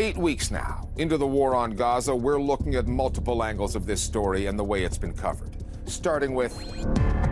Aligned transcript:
Eight 0.00 0.16
weeks 0.16 0.52
now 0.52 0.88
into 0.96 1.16
the 1.16 1.26
war 1.26 1.56
on 1.56 1.72
Gaza, 1.72 2.14
we're 2.14 2.40
looking 2.40 2.76
at 2.76 2.86
multiple 2.86 3.42
angles 3.42 3.74
of 3.74 3.84
this 3.84 4.00
story 4.00 4.46
and 4.46 4.56
the 4.56 4.62
way 4.62 4.84
it's 4.84 4.96
been 4.96 5.12
covered. 5.12 5.56
Starting 5.86 6.36
with 6.36 6.56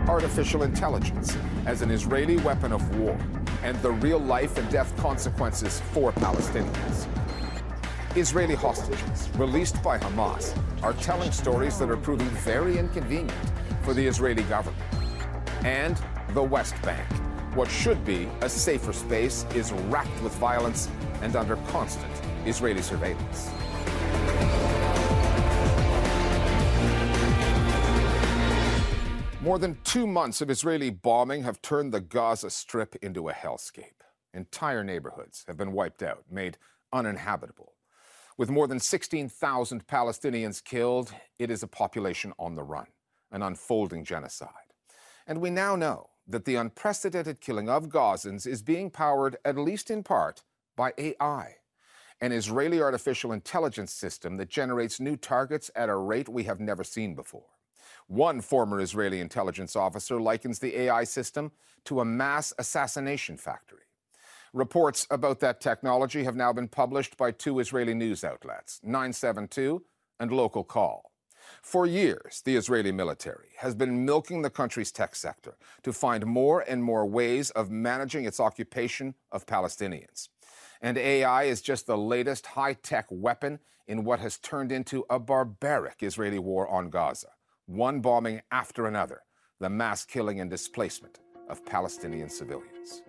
artificial 0.09 0.63
intelligence 0.63 1.37
as 1.65 1.81
an 1.81 1.89
Israeli 1.89 2.35
weapon 2.39 2.73
of 2.73 2.97
war 2.97 3.17
and 3.63 3.81
the 3.81 3.91
real 3.91 4.19
life 4.19 4.57
and 4.57 4.69
death 4.69 4.93
consequences 4.97 5.79
for 5.93 6.11
Palestinians. 6.11 7.07
Israeli 8.17 8.55
hostages 8.55 9.29
released 9.37 9.81
by 9.81 9.97
Hamas 9.97 10.53
are 10.83 10.91
telling 10.91 11.31
stories 11.31 11.79
that 11.79 11.89
are 11.89 11.95
proving 11.95 12.27
very 12.43 12.77
inconvenient 12.77 13.31
for 13.83 13.93
the 13.93 14.05
Israeli 14.05 14.43
government. 14.43 14.83
And 15.63 15.97
the 16.33 16.43
West 16.43 16.75
Bank, 16.81 17.07
what 17.55 17.71
should 17.71 18.03
be 18.03 18.27
a 18.41 18.49
safer 18.49 18.91
space, 18.91 19.45
is 19.55 19.71
racked 19.71 20.21
with 20.21 20.35
violence 20.35 20.89
and 21.21 21.33
under 21.37 21.55
constant 21.71 22.16
Israeli 22.47 22.81
surveillance. 22.81 23.49
More 29.41 29.59
than 29.59 29.77
two 29.83 30.07
months 30.07 30.41
of 30.41 30.49
Israeli 30.49 30.89
bombing 30.89 31.43
have 31.43 31.61
turned 31.61 31.93
the 31.93 31.99
Gaza 31.99 32.49
Strip 32.49 32.95
into 33.01 33.29
a 33.29 33.33
hellscape. 33.33 34.01
Entire 34.33 34.83
neighborhoods 34.83 35.43
have 35.47 35.57
been 35.57 35.73
wiped 35.73 36.01
out, 36.01 36.23
made 36.29 36.57
uninhabitable. 36.93 37.73
With 38.37 38.49
more 38.49 38.67
than 38.67 38.79
16,000 38.79 39.87
Palestinians 39.87 40.63
killed, 40.63 41.13
it 41.39 41.49
is 41.49 41.63
a 41.63 41.67
population 41.67 42.33
on 42.39 42.55
the 42.55 42.63
run, 42.63 42.87
an 43.31 43.41
unfolding 43.41 44.03
genocide. 44.03 44.49
And 45.25 45.41
we 45.41 45.49
now 45.49 45.75
know 45.75 46.09
that 46.27 46.45
the 46.45 46.55
unprecedented 46.55 47.41
killing 47.41 47.69
of 47.69 47.89
Gazans 47.89 48.45
is 48.47 48.61
being 48.61 48.89
powered, 48.89 49.37
at 49.43 49.57
least 49.57 49.89
in 49.89 50.03
part, 50.03 50.43
by 50.75 50.93
AI 50.97 51.55
an 52.21 52.31
Israeli 52.31 52.81
artificial 52.81 53.31
intelligence 53.31 53.93
system 53.93 54.37
that 54.37 54.49
generates 54.49 54.99
new 54.99 55.15
targets 55.15 55.69
at 55.75 55.89
a 55.89 55.95
rate 55.95 56.29
we 56.29 56.43
have 56.43 56.59
never 56.59 56.83
seen 56.83 57.13
before. 57.13 57.45
One 58.07 58.41
former 58.41 58.79
Israeli 58.79 59.19
intelligence 59.19 59.75
officer 59.75 60.19
likens 60.19 60.59
the 60.59 60.75
AI 60.77 61.03
system 61.03 61.51
to 61.85 61.99
a 61.99 62.05
mass 62.05 62.53
assassination 62.57 63.37
factory. 63.37 63.81
Reports 64.53 65.05
about 65.11 65.39
that 65.41 65.61
technology 65.61 66.23
have 66.23 66.35
now 66.35 66.53
been 66.53 66.67
published 66.67 67.17
by 67.17 67.31
two 67.31 67.59
Israeli 67.59 67.93
news 67.93 68.23
outlets, 68.23 68.79
972 68.83 69.83
and 70.19 70.31
Local 70.31 70.63
Call. 70.63 71.11
For 71.61 71.85
years, 71.85 72.41
the 72.43 72.55
Israeli 72.55 72.91
military 72.91 73.49
has 73.57 73.75
been 73.75 74.05
milking 74.05 74.41
the 74.41 74.49
country's 74.49 74.91
tech 74.91 75.15
sector 75.15 75.57
to 75.83 75.93
find 75.93 76.25
more 76.25 76.61
and 76.61 76.83
more 76.83 77.05
ways 77.05 77.51
of 77.51 77.69
managing 77.69 78.25
its 78.25 78.39
occupation 78.39 79.15
of 79.31 79.45
Palestinians. 79.45 80.29
And 80.81 80.97
AI 80.97 81.43
is 81.43 81.61
just 81.61 81.87
the 81.87 81.97
latest 81.97 82.45
high 82.45 82.73
tech 82.73 83.07
weapon 83.09 83.59
in 83.87 84.03
what 84.03 84.19
has 84.19 84.37
turned 84.37 84.71
into 84.71 85.05
a 85.09 85.19
barbaric 85.19 86.03
Israeli 86.03 86.39
war 86.39 86.67
on 86.67 86.89
Gaza, 86.89 87.29
one 87.65 88.01
bombing 88.01 88.41
after 88.51 88.85
another, 88.85 89.21
the 89.59 89.69
mass 89.69 90.05
killing 90.05 90.39
and 90.39 90.49
displacement 90.49 91.19
of 91.49 91.65
Palestinian 91.65 92.29
civilians. 92.29 93.03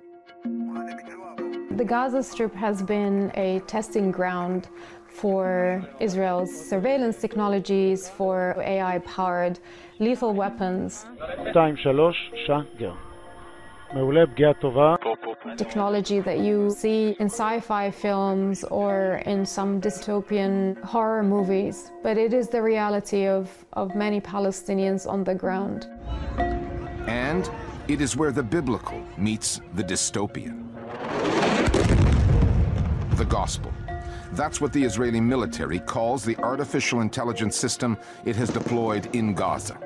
The 0.45 1.85
Gaza 1.85 2.23
Strip 2.23 2.55
has 2.55 2.83
been 2.83 3.31
a 3.35 3.61
testing 3.61 4.11
ground 4.11 4.69
for 5.07 5.87
Israel's 6.01 6.51
surveillance 6.51 7.21
technologies, 7.21 8.09
for 8.09 8.55
AI 8.59 8.99
powered 9.01 9.59
lethal 9.99 10.33
weapons. 10.33 11.07
מעולה, 13.94 14.28
פגיעה 14.28 14.54
טובה. 14.54 14.96
Technology 15.58 16.20
that 16.20 16.40
you 16.40 16.70
see 16.82 17.16
in 17.20 17.28
sci-fi 17.30 17.92
films 17.92 18.64
or 18.80 19.22
in 19.32 19.46
some 19.46 19.80
dystopian 19.80 20.82
horror 20.84 21.22
movies, 21.22 21.92
but 22.02 22.18
it 22.18 22.34
is 22.34 22.48
the 22.56 22.62
reality 22.62 23.28
of, 23.28 23.44
of 23.74 23.94
many 23.94 24.20
Palestinians 24.20 25.02
on 25.14 25.24
the 25.24 25.36
ground. 25.36 25.80
And 27.08 27.44
it 27.88 28.00
is 28.02 28.18
where 28.20 28.32
the 28.32 28.42
biblical 28.58 29.00
meets 29.18 29.50
the 29.76 29.84
dystopian. 29.84 30.58
The 33.22 33.26
gospel. 33.26 33.72
That's 34.32 34.60
what 34.60 34.74
the 34.74 34.84
Israeli 34.84 35.22
military 35.22 35.80
calls 35.80 36.24
the 36.24 36.38
artificial 36.38 37.02
intelligence 37.02 37.56
system 37.56 37.92
it 38.26 38.36
has 38.38 38.50
deployed 38.50 39.16
in 39.16 39.36
Gaza. 39.36 39.78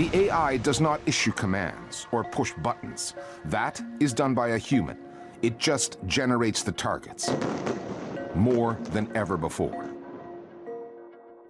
The 0.00 0.30
AI 0.30 0.56
does 0.56 0.80
not 0.80 1.02
issue 1.04 1.30
commands 1.30 2.06
or 2.10 2.24
push 2.24 2.54
buttons. 2.62 3.12
That 3.44 3.82
is 4.00 4.14
done 4.14 4.32
by 4.32 4.48
a 4.48 4.56
human. 4.56 4.96
It 5.42 5.58
just 5.58 5.98
generates 6.06 6.62
the 6.62 6.72
targets. 6.72 7.30
More 8.34 8.78
than 8.92 9.14
ever 9.14 9.36
before. 9.36 9.90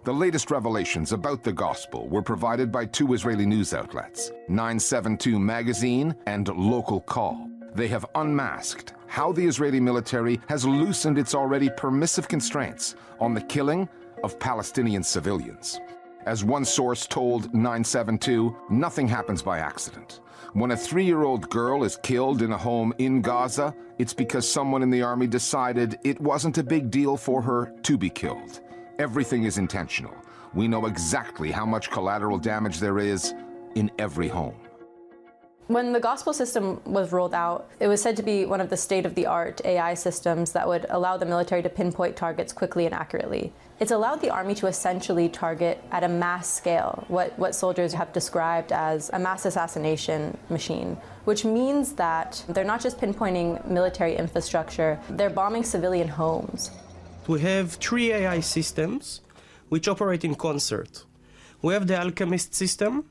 The 0.03 0.11
latest 0.11 0.51
revelations 0.51 1.13
about 1.13 1.43
the 1.43 1.53
gospel 1.53 2.09
were 2.09 2.21
provided 2.21 2.73
by 2.73 2.87
two 2.87 3.13
Israeli 3.13 3.45
news 3.45 3.73
outlets, 3.73 4.33
972 4.49 5.39
Magazine 5.39 6.13
and 6.25 6.49
Local 6.49 6.99
Call. 6.99 7.49
They 7.73 7.87
have 7.87 8.05
unmasked 8.15 8.95
how 9.07 9.31
the 9.31 9.45
Israeli 9.45 9.79
military 9.79 10.41
has 10.49 10.65
loosened 10.65 11.17
its 11.17 11.33
already 11.33 11.69
permissive 11.77 12.27
constraints 12.27 12.95
on 13.21 13.33
the 13.33 13.43
killing 13.43 13.87
of 14.25 14.37
Palestinian 14.39 15.03
civilians. 15.03 15.79
As 16.25 16.43
one 16.43 16.65
source 16.65 17.07
told 17.07 17.53
972, 17.53 18.55
nothing 18.69 19.07
happens 19.07 19.41
by 19.41 19.57
accident. 19.57 20.19
When 20.53 20.71
a 20.71 20.77
three 20.77 21.05
year 21.05 21.23
old 21.23 21.49
girl 21.49 21.83
is 21.83 21.97
killed 21.97 22.41
in 22.41 22.51
a 22.51 22.57
home 22.57 22.93
in 22.99 23.21
Gaza, 23.21 23.73
it's 23.97 24.13
because 24.13 24.49
someone 24.49 24.83
in 24.83 24.91
the 24.91 25.01
army 25.01 25.25
decided 25.25 25.97
it 26.03 26.19
wasn't 26.19 26.57
a 26.59 26.63
big 26.63 26.91
deal 26.91 27.17
for 27.17 27.41
her 27.41 27.73
to 27.83 27.97
be 27.97 28.09
killed. 28.09 28.59
Everything 28.99 29.45
is 29.45 29.57
intentional. 29.57 30.13
We 30.53 30.67
know 30.67 30.85
exactly 30.85 31.49
how 31.51 31.65
much 31.65 31.89
collateral 31.89 32.37
damage 32.37 32.79
there 32.79 32.99
is 32.99 33.33
in 33.75 33.89
every 33.97 34.27
home. 34.27 34.55
When 35.71 35.93
the 35.93 36.01
gospel 36.01 36.33
system 36.33 36.81
was 36.83 37.13
rolled 37.13 37.33
out, 37.33 37.71
it 37.79 37.87
was 37.87 38.01
said 38.01 38.17
to 38.17 38.23
be 38.23 38.43
one 38.43 38.59
of 38.59 38.69
the 38.69 38.75
state 38.75 39.05
of 39.05 39.15
the 39.15 39.25
art 39.25 39.61
AI 39.63 39.93
systems 39.93 40.51
that 40.51 40.67
would 40.67 40.85
allow 40.89 41.15
the 41.15 41.25
military 41.25 41.63
to 41.63 41.69
pinpoint 41.69 42.17
targets 42.17 42.51
quickly 42.51 42.85
and 42.85 42.93
accurately. 42.93 43.53
It's 43.79 43.91
allowed 43.91 44.19
the 44.19 44.31
army 44.31 44.53
to 44.55 44.67
essentially 44.67 45.29
target 45.29 45.81
at 45.89 46.03
a 46.03 46.09
mass 46.09 46.51
scale 46.51 47.05
what, 47.07 47.39
what 47.39 47.55
soldiers 47.55 47.93
have 47.93 48.11
described 48.11 48.73
as 48.73 49.09
a 49.13 49.19
mass 49.19 49.45
assassination 49.45 50.37
machine, 50.49 50.97
which 51.23 51.45
means 51.45 51.93
that 51.93 52.43
they're 52.49 52.71
not 52.73 52.81
just 52.81 52.99
pinpointing 52.99 53.65
military 53.65 54.17
infrastructure, 54.17 54.99
they're 55.11 55.29
bombing 55.29 55.63
civilian 55.63 56.09
homes. 56.09 56.71
We 57.29 57.39
have 57.39 57.75
three 57.75 58.11
AI 58.11 58.41
systems 58.41 59.21
which 59.69 59.87
operate 59.87 60.25
in 60.25 60.35
concert. 60.35 61.05
We 61.61 61.73
have 61.73 61.87
the 61.87 61.97
Alchemist 61.97 62.53
system, 62.53 63.05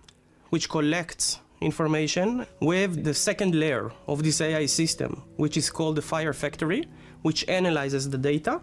which 0.50 0.69
collects 0.69 1.41
information 1.60 2.47
with 2.60 3.04
the 3.04 3.15
second 3.15 3.54
layer 3.54 3.93
of 4.06 4.22
this 4.22 4.41
AI 4.41 4.66
system, 4.66 5.22
which 5.37 5.56
is 5.56 5.71
called 5.71 5.97
the 5.97 6.03
Fire 6.03 6.32
Factory, 6.32 6.87
which 7.22 7.47
analyzes 7.48 8.09
the 8.09 8.19
data, 8.19 8.60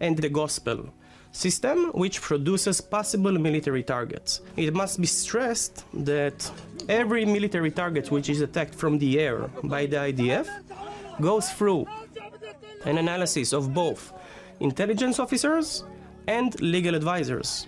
and 0.00 0.16
the 0.16 0.28
Gospel 0.28 0.92
system, 1.32 1.86
which 1.92 2.20
produces 2.20 2.80
possible 2.80 3.32
military 3.32 3.82
targets. 3.82 4.40
It 4.56 4.74
must 4.74 5.00
be 5.00 5.06
stressed 5.06 5.84
that 5.92 6.50
every 6.88 7.24
military 7.24 7.70
target 7.70 8.10
which 8.10 8.28
is 8.30 8.40
attacked 8.40 8.74
from 8.74 8.98
the 8.98 9.20
air 9.20 9.50
by 9.62 9.86
the 9.86 9.96
IDF 9.96 10.48
goes 11.20 11.50
through 11.50 11.86
an 12.84 12.98
analysis 12.98 13.52
of 13.52 13.74
both 13.74 14.12
intelligence 14.60 15.18
officers 15.18 15.84
and 16.26 16.60
legal 16.60 16.94
advisors. 16.94 17.66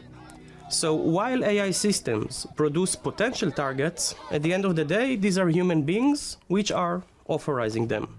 So 0.71 0.95
while 0.95 1.45
AI 1.45 1.73
systems 1.73 2.47
produce 2.55 2.95
potential 2.95 3.51
targets, 3.51 4.15
at 4.31 4.45
the 4.45 4.55
end 4.55 4.65
of 4.65 4.77
the 4.77 4.85
day, 4.85 5.17
these 5.17 5.37
are 5.37 5.49
human 5.49 5.83
beings 5.83 6.37
which 6.47 6.71
are 6.71 7.03
authorizing 7.27 7.89
them. 7.89 8.17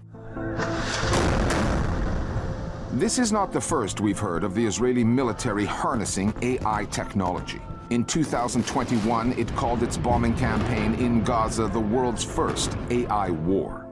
This 2.92 3.18
is 3.18 3.32
not 3.32 3.54
the 3.54 3.60
first 3.60 4.02
we've 4.02 4.18
heard 4.18 4.44
of 4.44 4.54
the 4.54 4.66
Israeli 4.66 5.02
military 5.02 5.64
harnessing 5.64 6.34
AI 6.42 6.84
technology. 6.90 7.60
In 7.88 8.04
2021, 8.04 9.32
it 9.38 9.48
called 9.56 9.82
its 9.82 9.96
bombing 9.96 10.34
campaign 10.34 10.92
in 10.96 11.24
Gaza 11.24 11.68
the 11.68 11.80
world's 11.80 12.22
first 12.22 12.76
AI 12.90 13.30
war. 13.30 13.86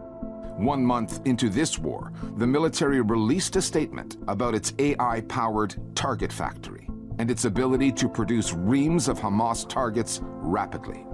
One 0.58 0.84
month 0.84 1.22
into 1.24 1.48
this 1.48 1.78
war, 1.78 2.12
the 2.36 2.46
military 2.46 3.00
released 3.00 3.56
a 3.56 3.62
statement 3.62 4.18
about 4.28 4.54
its 4.54 4.74
AI 4.78 5.22
powered 5.22 5.74
target 5.94 6.30
factory 6.30 6.89
and 7.20 7.30
its 7.30 7.44
ability 7.44 7.92
to 7.92 8.08
produce 8.08 8.54
reams 8.54 9.06
of 9.06 9.20
Hamas 9.20 9.68
targets 9.68 10.20
rapidly. 10.22 11.04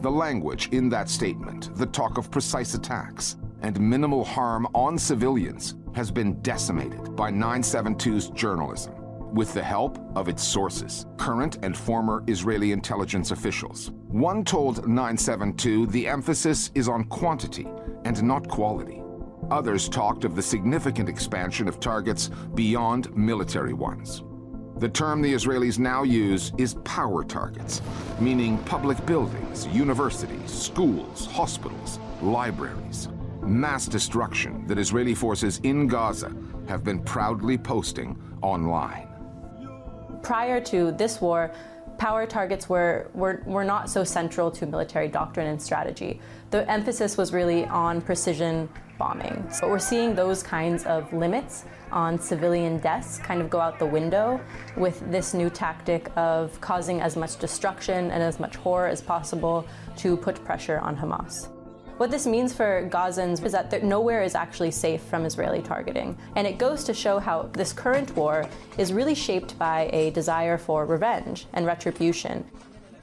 The 0.00 0.10
language 0.10 0.70
in 0.72 0.88
that 0.88 1.10
statement, 1.10 1.76
the 1.76 1.84
talk 1.84 2.16
of 2.16 2.30
precise 2.30 2.72
attacks 2.72 3.36
and 3.60 3.78
minimal 3.78 4.24
harm 4.24 4.66
on 4.74 4.96
civilians, 4.96 5.74
has 5.94 6.10
been 6.10 6.40
decimated 6.40 7.14
by 7.14 7.30
972's 7.30 8.30
journalism 8.30 8.94
with 9.34 9.52
the 9.52 9.62
help 9.62 9.98
of 10.16 10.26
its 10.26 10.42
sources, 10.42 11.04
current 11.18 11.58
and 11.62 11.76
former 11.76 12.24
Israeli 12.28 12.72
intelligence 12.72 13.30
officials. 13.30 13.90
One 14.08 14.44
told 14.46 14.88
972 14.88 15.84
the 15.88 16.08
emphasis 16.08 16.70
is 16.74 16.88
on 16.88 17.04
quantity 17.04 17.68
and 18.06 18.22
not 18.22 18.48
quality. 18.48 19.02
Others 19.50 19.90
talked 19.90 20.24
of 20.24 20.34
the 20.34 20.40
significant 20.40 21.10
expansion 21.10 21.68
of 21.68 21.78
targets 21.78 22.30
beyond 22.54 23.14
military 23.14 23.74
ones. 23.74 24.22
The 24.82 24.88
term 24.88 25.22
the 25.22 25.32
Israelis 25.32 25.78
now 25.78 26.02
use 26.02 26.50
is 26.58 26.74
power 26.82 27.22
targets, 27.22 27.80
meaning 28.18 28.58
public 28.64 29.06
buildings, 29.06 29.64
universities, 29.68 30.50
schools, 30.50 31.26
hospitals, 31.26 32.00
libraries. 32.20 33.08
Mass 33.42 33.86
destruction 33.86 34.66
that 34.66 34.80
Israeli 34.80 35.14
forces 35.14 35.60
in 35.62 35.86
Gaza 35.86 36.32
have 36.66 36.82
been 36.82 37.00
proudly 37.04 37.56
posting 37.56 38.20
online. 38.42 39.06
Prior 40.20 40.60
to 40.62 40.90
this 40.90 41.20
war, 41.20 41.52
power 41.96 42.26
targets 42.26 42.68
were, 42.68 43.08
were, 43.14 43.40
were 43.46 43.62
not 43.62 43.88
so 43.88 44.02
central 44.02 44.50
to 44.50 44.66
military 44.66 45.06
doctrine 45.06 45.46
and 45.46 45.62
strategy. 45.62 46.18
The 46.50 46.68
emphasis 46.68 47.16
was 47.16 47.32
really 47.32 47.66
on 47.66 48.00
precision 48.00 48.68
bombing. 48.98 49.46
So 49.48 49.68
we're 49.68 49.78
seeing 49.78 50.16
those 50.16 50.42
kinds 50.42 50.82
of 50.86 51.12
limits 51.12 51.66
on 51.92 52.18
civilian 52.18 52.78
deaths 52.78 53.18
kind 53.18 53.40
of 53.40 53.50
go 53.50 53.60
out 53.60 53.78
the 53.78 53.86
window 53.86 54.40
with 54.76 54.98
this 55.10 55.34
new 55.34 55.50
tactic 55.50 56.10
of 56.16 56.60
causing 56.60 57.00
as 57.00 57.16
much 57.16 57.38
destruction 57.38 58.10
and 58.10 58.22
as 58.22 58.40
much 58.40 58.56
horror 58.56 58.88
as 58.88 59.00
possible 59.00 59.66
to 59.96 60.16
put 60.16 60.42
pressure 60.44 60.78
on 60.78 60.96
Hamas. 60.96 61.48
What 61.98 62.10
this 62.10 62.26
means 62.26 62.52
for 62.52 62.88
Gazans 62.90 63.44
is 63.44 63.52
that 63.52 63.84
nowhere 63.84 64.22
is 64.22 64.34
actually 64.34 64.70
safe 64.72 65.02
from 65.02 65.24
Israeli 65.24 65.62
targeting. 65.62 66.18
And 66.34 66.46
it 66.46 66.58
goes 66.58 66.82
to 66.84 66.94
show 66.94 67.18
how 67.18 67.50
this 67.52 67.72
current 67.72 68.16
war 68.16 68.48
is 68.78 68.92
really 68.92 69.14
shaped 69.14 69.58
by 69.58 69.88
a 69.92 70.10
desire 70.10 70.58
for 70.58 70.84
revenge 70.84 71.46
and 71.52 71.64
retribution. 71.64 72.44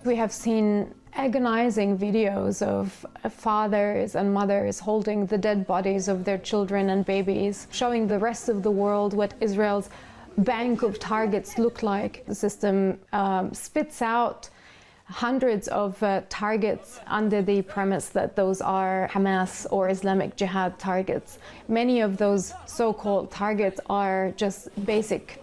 We 0.03 0.15
have 0.15 0.33
seen 0.33 0.93
agonizing 1.13 1.97
videos 1.97 2.61
of 2.61 3.05
fathers 3.31 4.15
and 4.15 4.33
mothers 4.33 4.79
holding 4.79 5.25
the 5.25 5.37
dead 5.37 5.65
bodies 5.67 6.07
of 6.07 6.23
their 6.23 6.37
children 6.37 6.89
and 6.89 7.05
babies, 7.05 7.67
showing 7.71 8.07
the 8.07 8.19
rest 8.19 8.49
of 8.49 8.63
the 8.63 8.71
world 8.71 9.13
what 9.13 9.33
Israel's 9.41 9.89
bank 10.37 10.81
of 10.83 10.99
targets 10.99 11.57
look 11.57 11.83
like. 11.83 12.25
The 12.25 12.35
system 12.35 12.99
um, 13.11 13.53
spits 13.53 14.01
out 14.01 14.49
hundreds 15.05 15.67
of 15.69 16.01
uh, 16.03 16.21
targets 16.29 16.99
under 17.07 17.41
the 17.41 17.63
premise 17.63 18.09
that 18.09 18.35
those 18.35 18.61
are 18.61 19.09
Hamas 19.11 19.65
or 19.71 19.89
Islamic 19.89 20.35
Jihad 20.35 20.77
targets. 20.77 21.39
Many 21.67 22.01
of 22.01 22.17
those 22.17 22.53
so 22.67 22.93
called 22.93 23.31
targets 23.31 23.79
are 23.89 24.31
just 24.37 24.69
basic 24.85 25.41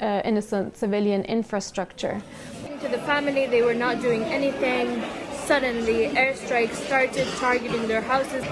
uh, 0.00 0.20
innocent 0.24 0.76
civilian 0.76 1.22
infrastructure. 1.24 2.22
To 2.82 2.88
the 2.88 2.98
family, 2.98 3.46
they 3.46 3.62
were 3.62 3.74
not 3.74 4.02
doing 4.02 4.22
anything. 4.24 5.02
Suddenly, 5.46 6.08
airstrikes 6.08 6.74
started 6.74 7.26
targeting 7.38 7.88
their 7.88 8.02
houses. 8.02 8.44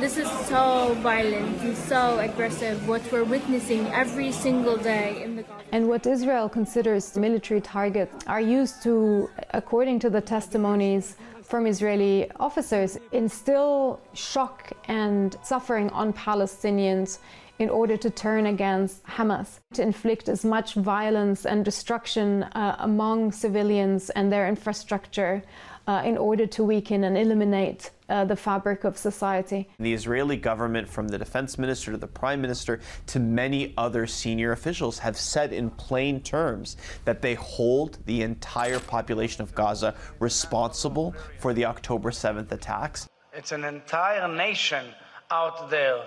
This 0.00 0.18
is 0.18 0.30
so 0.46 0.94
violent 1.00 1.58
and 1.62 1.74
so 1.74 2.18
aggressive, 2.18 2.86
what 2.86 3.00
we're 3.10 3.24
witnessing 3.24 3.86
every 3.86 4.32
single 4.32 4.76
day 4.76 5.22
in 5.22 5.36
the 5.36 5.44
And 5.72 5.88
what 5.88 6.06
Israel 6.06 6.48
considers 6.50 7.16
military 7.16 7.62
targets 7.62 8.14
are 8.26 8.40
used 8.40 8.82
to, 8.82 9.30
according 9.54 9.98
to 10.00 10.10
the 10.10 10.20
testimonies 10.20 11.16
from 11.42 11.66
Israeli 11.66 12.30
officers, 12.38 12.98
instill 13.12 14.00
shock 14.12 14.72
and 14.88 15.36
suffering 15.42 15.88
on 15.90 16.12
Palestinians 16.12 17.18
in 17.58 17.68
order 17.68 17.96
to 17.96 18.10
turn 18.10 18.46
against 18.46 19.04
Hamas, 19.04 19.60
to 19.74 19.82
inflict 19.82 20.28
as 20.28 20.44
much 20.44 20.74
violence 20.74 21.44
and 21.44 21.64
destruction 21.64 22.44
uh, 22.44 22.76
among 22.78 23.32
civilians 23.32 24.10
and 24.10 24.32
their 24.32 24.48
infrastructure 24.48 25.42
uh, 25.88 26.02
in 26.04 26.18
order 26.18 26.46
to 26.46 26.62
weaken 26.62 27.04
and 27.04 27.16
eliminate 27.16 27.90
uh, 28.10 28.24
the 28.24 28.36
fabric 28.36 28.84
of 28.84 28.96
society. 28.96 29.68
The 29.78 29.92
Israeli 29.94 30.36
government, 30.36 30.88
from 30.88 31.08
the 31.08 31.18
defense 31.18 31.58
minister 31.58 31.92
to 31.92 31.96
the 31.96 32.06
prime 32.06 32.40
minister 32.40 32.80
to 33.06 33.18
many 33.18 33.74
other 33.76 34.06
senior 34.06 34.52
officials, 34.52 34.98
have 34.98 35.16
said 35.16 35.52
in 35.52 35.70
plain 35.70 36.20
terms 36.20 36.76
that 37.04 37.22
they 37.22 37.34
hold 37.34 37.98
the 38.04 38.22
entire 38.22 38.80
population 38.80 39.42
of 39.42 39.54
Gaza 39.54 39.94
responsible 40.20 41.14
for 41.38 41.54
the 41.54 41.64
October 41.64 42.10
7th 42.10 42.52
attacks. 42.52 43.08
It's 43.32 43.52
an 43.52 43.64
entire 43.64 44.28
nation 44.28 44.84
out 45.30 45.70
there 45.70 46.04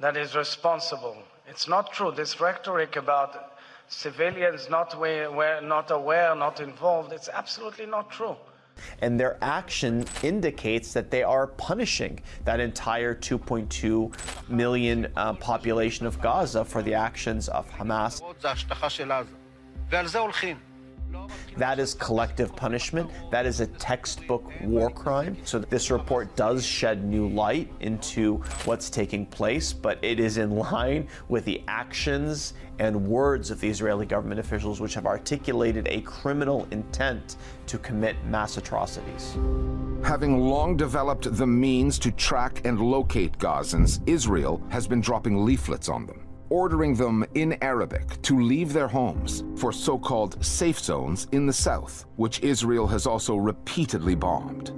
that 0.00 0.16
is 0.16 0.34
responsible. 0.34 1.16
It's 1.48 1.68
not 1.68 1.92
true. 1.92 2.12
This 2.12 2.40
rhetoric 2.40 2.96
about 2.96 3.52
civilians 3.88 4.68
not, 4.68 4.94
aware, 4.94 5.60
not 5.60 5.90
aware, 5.90 6.34
not 6.34 6.60
involved, 6.60 7.12
it's 7.12 7.28
absolutely 7.28 7.86
not 7.86 8.10
true. 8.10 8.36
And 9.00 9.18
their 9.18 9.38
action 9.40 10.04
indicates 10.22 10.92
that 10.92 11.10
they 11.10 11.22
are 11.22 11.46
punishing 11.46 12.20
that 12.44 12.60
entire 12.60 13.14
2.2 13.14 14.48
million 14.50 15.06
uh, 15.16 15.32
population 15.34 16.06
of 16.06 16.20
Gaza 16.20 16.64
for 16.64 16.82
the 16.82 16.92
actions 16.92 17.48
of 17.48 17.70
Hamas. 17.70 18.20
That 21.56 21.78
is 21.78 21.94
collective 21.94 22.54
punishment. 22.54 23.10
That 23.30 23.46
is 23.46 23.60
a 23.60 23.66
textbook 23.66 24.52
war 24.60 24.90
crime. 24.90 25.38
So 25.44 25.58
this 25.58 25.90
report 25.90 26.34
does 26.36 26.64
shed 26.64 27.04
new 27.04 27.28
light 27.28 27.72
into 27.80 28.36
what's 28.64 28.90
taking 28.90 29.24
place, 29.26 29.72
but 29.72 29.98
it 30.02 30.20
is 30.20 30.36
in 30.36 30.50
line 30.50 31.08
with 31.28 31.44
the 31.44 31.62
actions 31.66 32.54
and 32.78 33.08
words 33.08 33.50
of 33.50 33.60
the 33.60 33.68
Israeli 33.68 34.04
government 34.04 34.38
officials, 34.38 34.80
which 34.80 34.94
have 34.94 35.06
articulated 35.06 35.88
a 35.88 36.02
criminal 36.02 36.68
intent 36.70 37.36
to 37.68 37.78
commit 37.78 38.16
mass 38.26 38.58
atrocities. 38.58 39.36
Having 40.04 40.38
long 40.38 40.76
developed 40.76 41.34
the 41.36 41.46
means 41.46 41.98
to 42.00 42.10
track 42.12 42.60
and 42.64 42.78
locate 42.78 43.38
Gazans, 43.38 44.00
Israel 44.06 44.62
has 44.68 44.86
been 44.86 45.00
dropping 45.00 45.44
leaflets 45.44 45.88
on 45.88 46.06
them 46.06 46.25
ordering 46.50 46.94
them 46.94 47.24
in 47.34 47.56
Arabic 47.62 48.20
to 48.22 48.40
leave 48.40 48.72
their 48.72 48.88
homes 48.88 49.44
for 49.56 49.72
so 49.72 49.98
called 49.98 50.44
safe 50.44 50.78
zones 50.78 51.26
in 51.32 51.46
the 51.46 51.52
south, 51.52 52.06
which 52.16 52.40
Israel 52.40 52.86
has 52.86 53.06
also 53.06 53.36
repeatedly 53.36 54.14
bombed. 54.14 54.70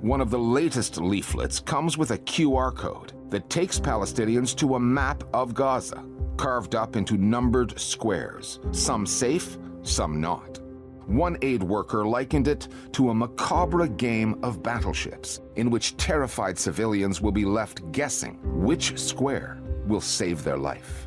One 0.00 0.20
of 0.20 0.30
the 0.30 0.38
latest 0.38 0.98
leaflets 0.98 1.58
comes 1.58 1.98
with 1.98 2.10
a 2.10 2.18
QR 2.18 2.74
code 2.74 3.12
that 3.30 3.50
takes 3.50 3.80
Palestinians 3.80 4.54
to 4.56 4.76
a 4.76 4.80
map 4.80 5.24
of 5.34 5.54
Gaza, 5.54 6.04
carved 6.36 6.74
up 6.74 6.96
into 6.96 7.16
numbered 7.16 7.78
squares, 7.78 8.60
some 8.70 9.06
safe, 9.06 9.58
some 9.82 10.20
not. 10.20 10.60
One 11.06 11.38
aid 11.42 11.62
worker 11.62 12.04
likened 12.04 12.48
it 12.48 12.68
to 12.92 13.10
a 13.10 13.14
macabre 13.14 13.86
game 13.86 14.38
of 14.42 14.62
battleships 14.62 15.40
in 15.54 15.70
which 15.70 15.96
terrified 15.96 16.58
civilians 16.58 17.20
will 17.20 17.32
be 17.32 17.44
left 17.44 17.90
guessing 17.92 18.38
which 18.42 18.98
square 18.98 19.58
will 19.86 20.00
save 20.00 20.42
their 20.42 20.58
life. 20.58 21.05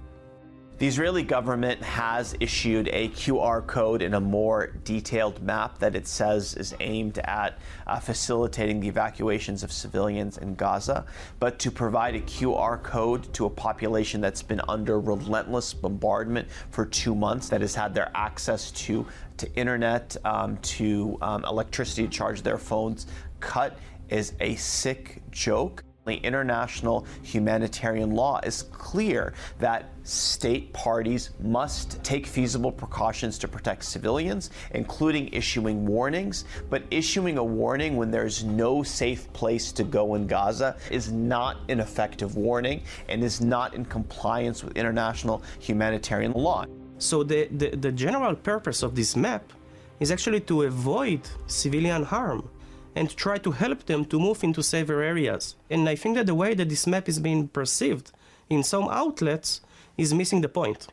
The 0.80 0.88
Israeli 0.88 1.24
government 1.24 1.82
has 1.84 2.38
issued 2.40 2.88
a 2.94 3.10
QR 3.10 3.68
code 3.68 4.02
in 4.02 4.14
a 4.14 4.22
more 4.22 4.68
detailed 4.86 5.44
map 5.44 5.78
that 5.80 5.94
it 5.94 6.08
says 6.08 6.54
is 6.54 6.74
aimed 6.80 7.18
at 7.18 7.60
uh, 7.86 8.00
facilitating 8.00 8.80
the 8.80 8.88
evacuations 8.88 9.62
of 9.62 9.74
civilians 9.74 10.38
in 10.38 10.56
Gaza. 10.56 11.06
But 11.38 11.60
to 11.60 11.70
provide 11.70 12.16
a 12.16 12.22
QR 12.22 12.82
code 12.82 13.34
to 13.34 13.46
a 13.46 13.50
population 13.50 14.22
that's 14.22 14.42
been 14.42 14.62
under 14.70 15.02
relentless 15.02 15.74
bombardment 15.74 16.48
for 16.72 16.86
two 16.86 17.14
months, 17.14 17.50
that 17.50 17.60
has 17.60 17.76
had 17.76 17.94
their 17.94 18.10
access 18.16 18.72
to, 18.72 19.06
to 19.36 19.54
internet, 19.56 20.16
um, 20.24 20.56
to 20.60 21.18
um, 21.22 21.44
electricity 21.44 22.04
to 22.04 22.10
charge 22.10 22.42
their 22.42 22.58
phones 22.58 23.06
cut, 23.42 23.78
is 24.08 24.32
a 24.40 24.56
sick 24.56 25.22
joke. 25.30 25.84
International 26.18 27.06
humanitarian 27.24 28.12
law 28.12 28.40
is 28.44 28.64
clear 28.64 29.34
that 29.60 29.92
state 30.04 30.74
parties 30.74 31.32
must 31.40 32.04
take 32.04 32.26
feasible 32.26 32.72
precautions 32.72 33.38
to 33.38 33.48
protect 33.48 33.84
civilians, 33.86 34.50
including 34.72 35.30
issuing 35.34 35.86
warnings. 35.86 36.46
But 36.70 36.84
issuing 36.92 37.38
a 37.38 37.44
warning 37.44 37.96
when 37.98 38.12
there's 38.12 38.44
no 38.44 38.84
safe 38.84 39.32
place 39.34 39.72
to 39.74 39.84
go 39.84 40.16
in 40.16 40.28
Gaza 40.28 40.78
is 40.90 41.12
not 41.12 41.58
an 41.70 41.80
effective 41.80 42.36
warning 42.36 42.82
and 43.08 43.24
is 43.24 43.42
not 43.42 43.74
in 43.74 43.86
compliance 43.86 44.64
with 44.64 44.76
international 44.76 45.44
humanitarian 45.60 46.34
law. 46.34 46.66
So, 46.98 47.24
the, 47.24 47.48
the, 47.48 47.70
the 47.76 47.92
general 47.92 48.36
purpose 48.36 48.84
of 48.84 48.94
this 48.94 49.16
map 49.16 49.54
is 50.00 50.12
actually 50.12 50.42
to 50.42 50.64
avoid 50.64 51.22
civilian 51.48 52.04
harm 52.04 52.50
and 52.96 53.16
try 53.16 53.38
to 53.38 53.52
help 53.52 53.86
them 53.86 54.06
to 54.06 54.20
move 54.20 54.44
into 54.44 54.64
safer 54.64 55.02
areas. 55.02 55.56
And 55.70 55.88
I 55.88 55.96
think 55.96 56.16
that 56.16 56.26
the 56.26 56.36
way 56.36 56.54
that 56.54 56.70
this 56.70 56.88
map 56.88 57.08
is 57.08 57.20
being 57.20 57.48
perceived 57.48 58.12
in 58.50 58.64
some 58.64 58.88
outlets 58.90 59.62
is 59.98 60.14
missing 60.14 60.42
the 60.42 60.50
point. 60.50 60.88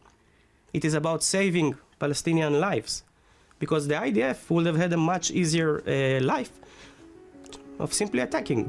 It 0.72 0.84
is 0.84 0.94
about 0.94 1.22
saving 1.22 1.76
Palestinian 1.98 2.60
lives 2.60 3.02
because 3.58 3.88
the 3.88 3.94
IDF 3.94 4.50
would 4.50 4.66
have 4.66 4.76
had 4.76 4.92
a 4.92 4.96
much 4.96 5.30
easier 5.30 5.82
uh, 5.86 6.22
life 6.24 6.52
of 7.78 7.92
simply 7.92 8.20
attacking. 8.20 8.66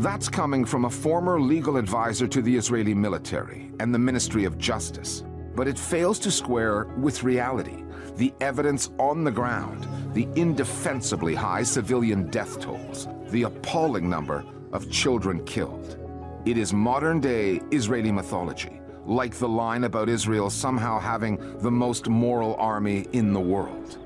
That's 0.00 0.28
coming 0.28 0.64
from 0.64 0.86
a 0.86 0.90
former 0.90 1.40
legal 1.40 1.76
advisor 1.76 2.26
to 2.26 2.42
the 2.42 2.56
Israeli 2.56 2.94
military 2.94 3.70
and 3.78 3.94
the 3.94 3.98
Ministry 3.98 4.44
of 4.44 4.58
Justice. 4.58 5.22
But 5.54 5.68
it 5.68 5.78
fails 5.78 6.18
to 6.20 6.30
square 6.30 6.86
with 6.96 7.22
reality 7.22 7.84
the 8.16 8.32
evidence 8.40 8.90
on 8.98 9.24
the 9.24 9.30
ground, 9.30 9.86
the 10.14 10.28
indefensibly 10.36 11.34
high 11.34 11.62
civilian 11.62 12.28
death 12.30 12.60
tolls, 12.60 13.08
the 13.30 13.44
appalling 13.44 14.08
number 14.08 14.44
of 14.72 14.90
children 14.90 15.44
killed. 15.44 15.98
It 16.44 16.58
is 16.58 16.72
modern 16.72 17.20
day 17.20 17.60
Israeli 17.70 18.12
mythology, 18.12 18.80
like 19.06 19.34
the 19.34 19.48
line 19.48 19.84
about 19.84 20.08
Israel 20.08 20.50
somehow 20.50 20.98
having 20.98 21.38
the 21.60 21.70
most 21.70 22.08
moral 22.08 22.54
army 22.56 23.06
in 23.12 23.32
the 23.32 23.40
world. 23.40 23.98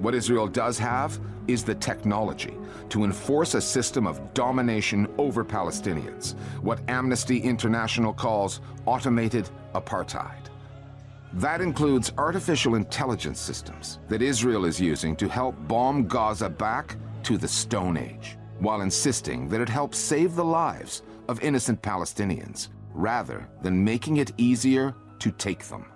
What 0.00 0.14
Israel 0.14 0.48
does 0.48 0.78
have 0.78 1.18
is 1.46 1.64
the 1.64 1.74
technology 1.74 2.54
to 2.88 3.04
enforce 3.04 3.54
a 3.54 3.60
system 3.60 4.06
of 4.06 4.34
domination 4.34 5.08
over 5.18 5.44
Palestinians, 5.44 6.34
what 6.60 6.80
Amnesty 6.88 7.38
International 7.38 8.12
calls 8.12 8.60
automated 8.86 9.48
apartheid. 9.74 10.48
That 11.38 11.60
includes 11.60 12.12
artificial 12.16 12.76
intelligence 12.76 13.40
systems 13.40 13.98
that 14.08 14.22
Israel 14.22 14.64
is 14.64 14.80
using 14.80 15.16
to 15.16 15.28
help 15.28 15.56
bomb 15.66 16.06
Gaza 16.06 16.48
back 16.48 16.96
to 17.24 17.36
the 17.36 17.48
Stone 17.48 17.96
Age, 17.96 18.38
while 18.60 18.82
insisting 18.82 19.48
that 19.48 19.60
it 19.60 19.68
helps 19.68 19.98
save 19.98 20.36
the 20.36 20.44
lives 20.44 21.02
of 21.28 21.42
innocent 21.42 21.82
Palestinians, 21.82 22.68
rather 22.92 23.48
than 23.62 23.82
making 23.82 24.18
it 24.18 24.30
easier 24.36 24.94
to 25.18 25.32
take 25.32 25.64
them. 25.64 25.86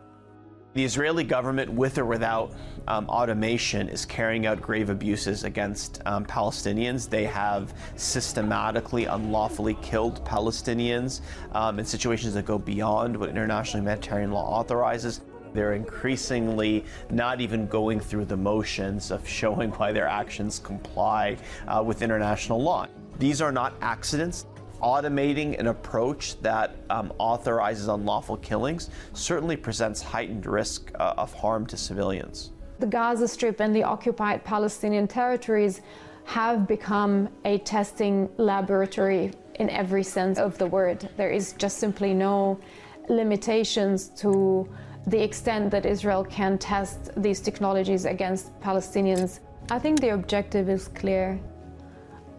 The 0.74 0.84
Israeli 0.84 1.24
government, 1.24 1.72
with 1.72 1.98
or 1.98 2.04
without 2.04 2.54
um, 2.88 3.08
automation, 3.08 3.88
is 3.88 4.04
carrying 4.04 4.46
out 4.46 4.60
grave 4.60 4.90
abuses 4.90 5.44
against 5.44 6.00
um, 6.04 6.24
Palestinians. 6.24 7.08
They 7.08 7.24
have 7.24 7.74
systematically, 7.96 9.06
unlawfully 9.06 9.76
killed 9.82 10.24
Palestinians 10.24 11.20
um, 11.52 11.78
in 11.78 11.84
situations 11.84 12.34
that 12.34 12.44
go 12.44 12.58
beyond 12.58 13.16
what 13.16 13.30
international 13.30 13.82
humanitarian 13.82 14.30
law 14.30 14.44
authorizes. 14.44 15.20
They're 15.54 15.74
increasingly 15.74 16.84
not 17.10 17.40
even 17.40 17.66
going 17.66 18.00
through 18.00 18.26
the 18.26 18.36
motions 18.36 19.10
of 19.10 19.26
showing 19.26 19.70
why 19.72 19.92
their 19.92 20.06
actions 20.06 20.58
comply 20.58 21.36
uh, 21.66 21.82
with 21.84 22.02
international 22.02 22.62
law. 22.62 22.86
These 23.18 23.40
are 23.40 23.52
not 23.52 23.74
accidents 23.80 24.46
automating 24.82 25.58
an 25.58 25.66
approach 25.66 26.40
that 26.40 26.76
um, 26.90 27.12
authorizes 27.18 27.88
unlawful 27.88 28.36
killings 28.36 28.90
certainly 29.12 29.56
presents 29.56 30.00
heightened 30.00 30.46
risk 30.46 30.92
uh, 30.94 31.14
of 31.16 31.32
harm 31.34 31.66
to 31.66 31.76
civilians. 31.76 32.52
The 32.78 32.86
Gaza 32.86 33.26
Strip 33.26 33.60
and 33.60 33.74
the 33.74 33.82
occupied 33.82 34.44
Palestinian 34.44 35.08
territories 35.08 35.80
have 36.24 36.68
become 36.68 37.28
a 37.44 37.58
testing 37.58 38.28
laboratory 38.36 39.32
in 39.56 39.68
every 39.70 40.04
sense 40.04 40.38
of 40.38 40.56
the 40.58 40.66
word. 40.66 41.08
There 41.16 41.30
is 41.30 41.54
just 41.54 41.78
simply 41.78 42.14
no 42.14 42.60
limitations 43.08 44.10
to 44.20 44.68
the 45.06 45.22
extent 45.22 45.70
that 45.70 45.86
Israel 45.86 46.24
can 46.24 46.58
test 46.58 47.10
these 47.16 47.40
technologies 47.40 48.04
against 48.04 48.58
Palestinians. 48.60 49.40
I 49.70 49.78
think 49.78 50.00
the 50.00 50.10
objective 50.10 50.68
is 50.68 50.88
clear, 50.88 51.38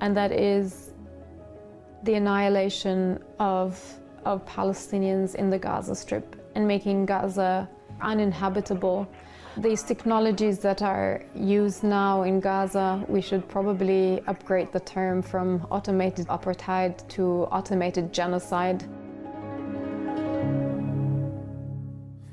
and 0.01 0.15
that 0.15 0.31
is 0.31 0.91
the 2.03 2.15
annihilation 2.15 3.19
of, 3.39 3.81
of 4.25 4.45
Palestinians 4.45 5.35
in 5.35 5.49
the 5.49 5.59
Gaza 5.59 5.95
Strip 5.95 6.35
and 6.55 6.67
making 6.67 7.05
Gaza 7.05 7.69
uninhabitable. 8.01 9.07
These 9.57 9.83
technologies 9.83 10.59
that 10.59 10.81
are 10.81 11.21
used 11.35 11.83
now 11.83 12.23
in 12.23 12.39
Gaza, 12.39 13.03
we 13.07 13.21
should 13.21 13.47
probably 13.49 14.21
upgrade 14.27 14.71
the 14.71 14.79
term 14.79 15.21
from 15.21 15.67
automated 15.69 16.27
apartheid 16.27 17.05
to 17.09 17.43
automated 17.51 18.13
genocide. 18.13 18.85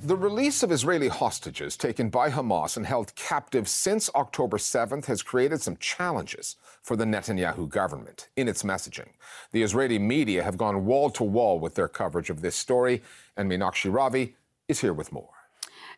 The 0.06 0.16
release 0.16 0.62
of 0.62 0.70
Israeli 0.70 1.08
hostages 1.08 1.76
taken 1.76 2.10
by 2.10 2.30
Hamas 2.30 2.76
and 2.76 2.86
held 2.86 3.12
captive 3.16 3.66
since 3.66 4.08
October 4.14 4.56
7th 4.56 5.06
has 5.06 5.20
created 5.20 5.60
some 5.60 5.76
challenges 5.78 6.54
for 6.80 6.94
the 6.94 7.04
Netanyahu 7.04 7.68
government 7.68 8.28
in 8.36 8.46
its 8.46 8.62
messaging. 8.62 9.08
The 9.50 9.64
Israeli 9.64 9.98
media 9.98 10.44
have 10.44 10.56
gone 10.56 10.86
wall 10.86 11.10
to 11.10 11.25
wall 11.25 11.58
with 11.58 11.75
their 11.75 11.88
coverage 11.88 12.30
of 12.30 12.40
this 12.40 12.54
story, 12.54 13.02
and 13.36 13.50
Meenakshi 13.50 13.92
Ravi 13.92 14.36
is 14.68 14.80
here 14.80 14.92
with 14.92 15.10
more. 15.10 15.36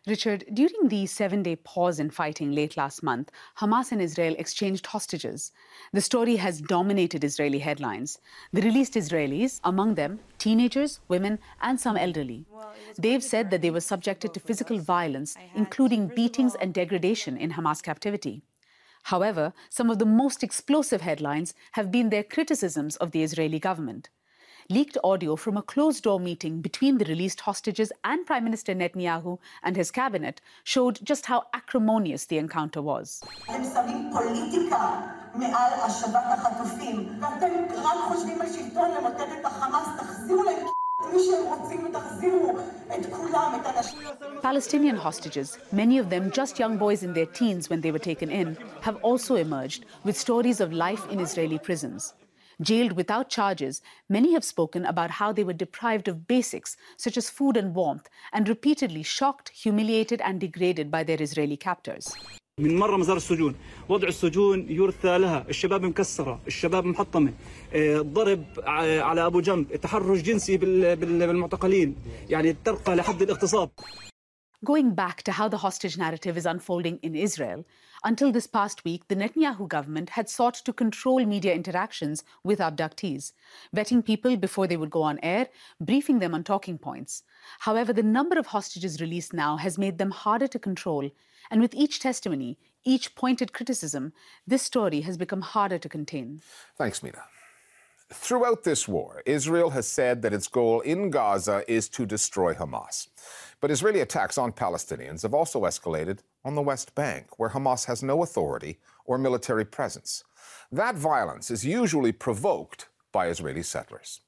Richard, 0.07 0.45
during 0.53 0.87
the 0.87 1.05
seven 1.05 1.43
day 1.43 1.55
pause 1.57 1.99
in 1.99 2.09
fighting 2.09 2.53
late 2.53 2.77
last 2.77 3.03
month, 3.03 3.31
Hamas 3.57 3.91
and 3.91 4.01
Israel 4.01 4.35
exchanged 4.37 4.87
hostages. 4.87 5.51
The 5.91 6.01
story 6.01 6.37
has 6.37 6.61
dominated 6.61 7.23
Israeli 7.23 7.59
headlines. 7.59 8.19
The 8.53 8.61
released 8.61 8.93
Israelis, 8.93 9.59
among 9.63 9.95
them 9.95 10.19
teenagers, 10.37 11.01
women, 11.09 11.37
and 11.61 11.79
some 11.79 11.97
elderly. 11.97 12.45
They've 12.97 13.23
said 13.23 13.51
that 13.51 13.61
they 13.61 13.71
were 13.71 13.81
subjected 13.81 14.33
to 14.33 14.39
physical 14.39 14.79
violence, 14.79 15.35
including 15.53 16.07
beatings 16.07 16.55
and 16.55 16.73
degradation 16.73 17.35
in 17.37 17.51
Hamas 17.51 17.83
captivity. 17.83 18.41
However, 19.03 19.53
some 19.69 19.89
of 19.89 19.99
the 19.99 20.05
most 20.05 20.43
explosive 20.43 21.01
headlines 21.01 21.53
have 21.73 21.91
been 21.91 22.09
their 22.09 22.23
criticisms 22.23 22.95
of 22.97 23.11
the 23.11 23.23
Israeli 23.23 23.59
government. 23.59 24.09
Leaked 24.71 24.99
audio 25.03 25.35
from 25.35 25.57
a 25.57 25.63
closed 25.63 26.03
door 26.03 26.19
meeting 26.19 26.61
between 26.61 26.99
the 26.99 27.05
released 27.05 27.41
hostages 27.41 27.91
and 28.03 28.23
Prime 28.23 28.43
Minister 28.43 28.75
Netanyahu 28.75 29.39
and 29.63 29.75
his 29.75 29.89
cabinet 29.89 30.41
showed 30.63 30.99
just 31.03 31.25
how 31.25 31.45
acrimonious 31.55 32.25
the 32.25 32.37
encounter 32.37 32.79
was. 32.79 33.23
Palestinian 44.43 44.95
hostages, 44.95 45.57
many 45.71 45.97
of 45.97 46.11
them 46.11 46.29
just 46.29 46.59
young 46.59 46.77
boys 46.77 47.01
in 47.01 47.13
their 47.13 47.25
teens 47.25 47.71
when 47.71 47.81
they 47.81 47.91
were 47.91 47.97
taken 47.97 48.29
in, 48.29 48.55
have 48.81 48.97
also 48.97 49.33
emerged 49.33 49.85
with 50.03 50.15
stories 50.15 50.61
of 50.61 50.71
life 50.71 51.09
in 51.09 51.19
Israeli 51.19 51.57
prisons 51.57 52.13
Jailed 52.60 52.92
without 52.92 53.28
charges, 53.28 53.82
many 54.08 54.32
have 54.34 54.44
spoken 54.44 54.84
about 54.84 55.10
how 55.10 55.32
they 55.32 55.44
were 55.44 55.52
deprived 55.64 56.08
of 56.08 56.26
basics 56.26 56.76
such 56.96 57.16
as 57.16 57.30
food 57.30 57.56
and 57.56 57.74
warmth 57.74 58.08
and 58.32 58.48
repeatedly 58.48 59.02
shocked, 59.02 59.48
humiliated, 59.64 60.20
and 60.20 60.40
degraded 60.40 60.90
by 60.90 61.02
their 61.04 61.20
Israeli 61.20 61.56
captors. 61.56 62.14
من 62.58 62.78
مره 62.78 62.96
مزار 62.96 63.16
السجون 63.16 63.54
وضع 63.88 64.08
السجون 64.08 64.66
يرثى 64.70 65.18
لها 65.18 65.44
الشباب 65.48 65.82
مكسره 65.82 66.40
الشباب 66.46 66.84
محطمه 66.84 67.32
الضرب 67.74 68.44
على 68.66 69.26
ابو 69.26 69.40
جنب 69.40 69.72
التحرش 69.72 70.20
جنسي 70.20 70.56
بالمعتقلين 70.56 71.96
يعني 72.28 72.56
ترقى 72.64 72.96
لحد 72.96 73.22
الاغتصاب 73.22 73.70
Going 74.64 74.94
back 74.94 75.22
to 75.24 75.32
how 75.32 75.46
the 75.48 75.58
hostage 75.58 75.98
narrative 75.98 76.38
is 76.38 76.46
unfolding 76.46 76.96
in 77.02 77.14
Israel, 77.14 77.64
until 78.03 78.31
this 78.31 78.47
past 78.47 78.83
week, 78.83 79.07
the 79.07 79.15
Netanyahu 79.15 79.67
government 79.67 80.11
had 80.11 80.29
sought 80.29 80.55
to 80.55 80.73
control 80.73 81.25
media 81.25 81.53
interactions 81.53 82.23
with 82.43 82.59
abductees, 82.59 83.33
vetting 83.75 84.03
people 84.03 84.37
before 84.37 84.67
they 84.67 84.77
would 84.77 84.89
go 84.89 85.01
on 85.01 85.19
air, 85.21 85.47
briefing 85.79 86.19
them 86.19 86.33
on 86.33 86.43
talking 86.43 86.77
points. 86.77 87.23
However, 87.59 87.93
the 87.93 88.03
number 88.03 88.37
of 88.37 88.47
hostages 88.47 89.01
released 89.01 89.33
now 89.33 89.57
has 89.57 89.77
made 89.77 89.97
them 89.97 90.11
harder 90.11 90.47
to 90.47 90.59
control 90.59 91.09
and 91.51 91.61
with 91.61 91.73
each 91.73 91.99
testimony, 91.99 92.57
each 92.83 93.15
pointed 93.15 93.53
criticism, 93.53 94.13
this 94.45 94.61
story 94.61 95.01
has 95.01 95.17
become 95.17 95.41
harder 95.41 95.77
to 95.77 95.89
contain. 95.89 96.41
Thanks, 96.77 97.01
Mina. 97.01 97.23
Throughout 98.11 98.63
this 98.63 98.87
war, 98.87 99.21
Israel 99.25 99.69
has 99.69 99.87
said 99.87 100.23
that 100.23 100.33
its 100.33 100.47
goal 100.47 100.81
in 100.81 101.11
Gaza 101.11 101.63
is 101.67 101.87
to 101.89 102.07
destroy 102.07 102.55
Hamas. 102.55 103.07
But 103.61 103.69
Israeli 103.69 103.99
attacks 103.99 104.37
on 104.37 104.51
Palestinians 104.51 105.21
have 105.21 105.33
also 105.33 105.61
escalated 105.61 106.19
on 106.43 106.55
the 106.55 106.61
West 106.61 106.95
Bank, 106.95 107.37
where 107.37 107.49
Hamas 107.49 107.85
has 107.85 108.01
no 108.01 108.23
authority 108.23 108.79
or 109.05 109.17
military 109.17 109.65
presence. 109.65 110.23
That 110.71 110.95
violence 110.95 111.51
is 111.51 111.65
usually 111.65 112.11
provoked 112.11 112.87
by 113.11 113.27
Israeli 113.27 113.63
settlers. 113.63 114.21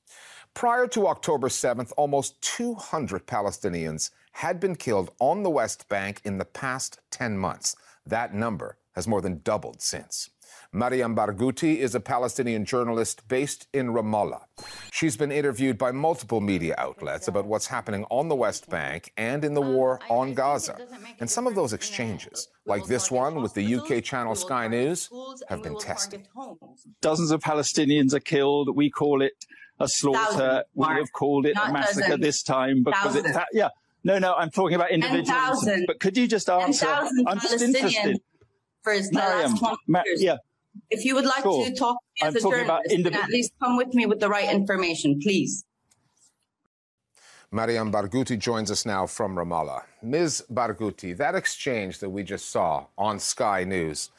Prior 0.54 0.88
to 0.88 1.08
October 1.08 1.48
7th, 1.48 1.94
almost 1.96 2.42
200 2.42 3.26
Palestinians 3.26 4.12
had 4.34 4.60
been 4.60 4.76
killed 4.76 5.12
on 5.20 5.44
the 5.44 5.50
West 5.50 5.88
Bank 5.88 6.22
in 6.24 6.38
the 6.38 6.46
past 6.46 7.00
10 7.12 7.38
months. 7.38 7.76
That 8.06 8.34
number 8.34 8.78
has 8.96 9.08
more 9.08 9.22
than 9.22 9.42
doubled 9.44 9.82
since. 9.82 10.30
Mariam 10.74 11.14
Barghouti 11.14 11.78
is 11.80 11.96
a 11.96 12.00
Palestinian 12.00 12.64
journalist 12.64 13.28
based 13.28 13.68
in 13.74 13.90
Ramallah. 13.90 14.44
She's 14.94 15.18
been 15.18 15.32
interviewed 15.32 15.78
by 15.78 15.92
multiple 15.92 16.40
media 16.40 16.76
outlets 16.78 17.28
about 17.28 17.46
what's 17.46 17.68
happening 17.68 18.06
on 18.10 18.30
the 18.30 18.36
West 18.36 18.70
Bank 18.70 19.12
and 19.18 19.44
in 19.44 19.54
the 19.54 19.62
war 19.62 20.00
on 20.10 20.34
Gaza. 20.34 20.78
And 21.20 21.30
some 21.30 21.46
of 21.46 21.56
those 21.56 21.74
exchanges, 21.74 22.48
like 22.66 22.86
this 22.86 23.12
one 23.12 23.42
with 23.42 23.54
the 23.54 23.76
UK 23.76 24.02
channel 24.02 24.34
Sky 24.34 24.70
News, 24.70 25.10
have 25.50 25.62
been 25.62 25.78
tested. 25.78 26.30
Dozens 27.02 27.32
of 27.32 27.42
Palestinians 27.42 28.14
are 28.14 28.22
killed. 28.22 28.74
We 28.74 28.90
call 28.90 29.22
it 29.22 29.34
a 29.82 29.90
slaughter. 29.90 30.64
We 30.74 30.86
have 30.86 31.12
called 31.12 31.48
it 31.48 31.58
a 31.62 31.70
massacre 31.74 32.02
dozens. 32.12 32.22
this 32.22 32.44
time 32.44 32.84
because 32.84 33.16
Thousands. 33.16 33.36
it, 33.36 33.44
yeah, 33.52 33.70
no, 34.06 34.20
no, 34.20 34.36
I'm 34.36 34.50
talking 34.50 34.76
about 34.76 34.92
individuals. 34.92 35.68
But 35.86 36.00
could 36.00 36.16
you 36.16 36.28
just 36.28 36.50
answer? 36.50 36.88
I'm 37.28 37.42
just 37.42 37.62
interested. 37.62 38.22
For 38.84 38.98
the 38.98 39.10
Mariam, 39.12 39.52
last 39.52 39.60
20 39.60 39.78
Ma- 39.88 40.04
Yeah. 40.16 40.38
If 40.90 41.06
you 41.06 41.16
would 41.16 41.26
like 41.26 41.44
sure. 41.44 41.66
to 41.66 41.76
talk 41.76 41.98
to 41.98 42.26
me 42.26 42.28
as 42.28 42.44
I'm 42.44 42.52
a 42.52 42.56
journalist, 42.56 42.90
indiv- 42.90 43.16
at 43.16 43.30
least 43.30 43.54
come 43.62 43.78
with 43.78 43.94
me 43.94 44.06
with 44.06 44.20
the 44.20 44.30
right 44.30 44.50
information, 44.50 45.20
please. 45.22 45.66
Mariam 47.54 47.92
Barghouti 47.92 48.40
joins 48.40 48.72
us 48.72 48.86
now 48.86 49.06
from 49.06 49.36
Ramallah. 49.36 49.84
Ms. 50.02 50.46
Barghouti, 50.50 51.16
that 51.18 51.36
exchange 51.36 52.00
that 52.00 52.10
we 52.10 52.24
just 52.24 52.50
saw 52.50 52.86
on 52.98 53.20
Sky 53.20 53.66
News, 53.66 54.10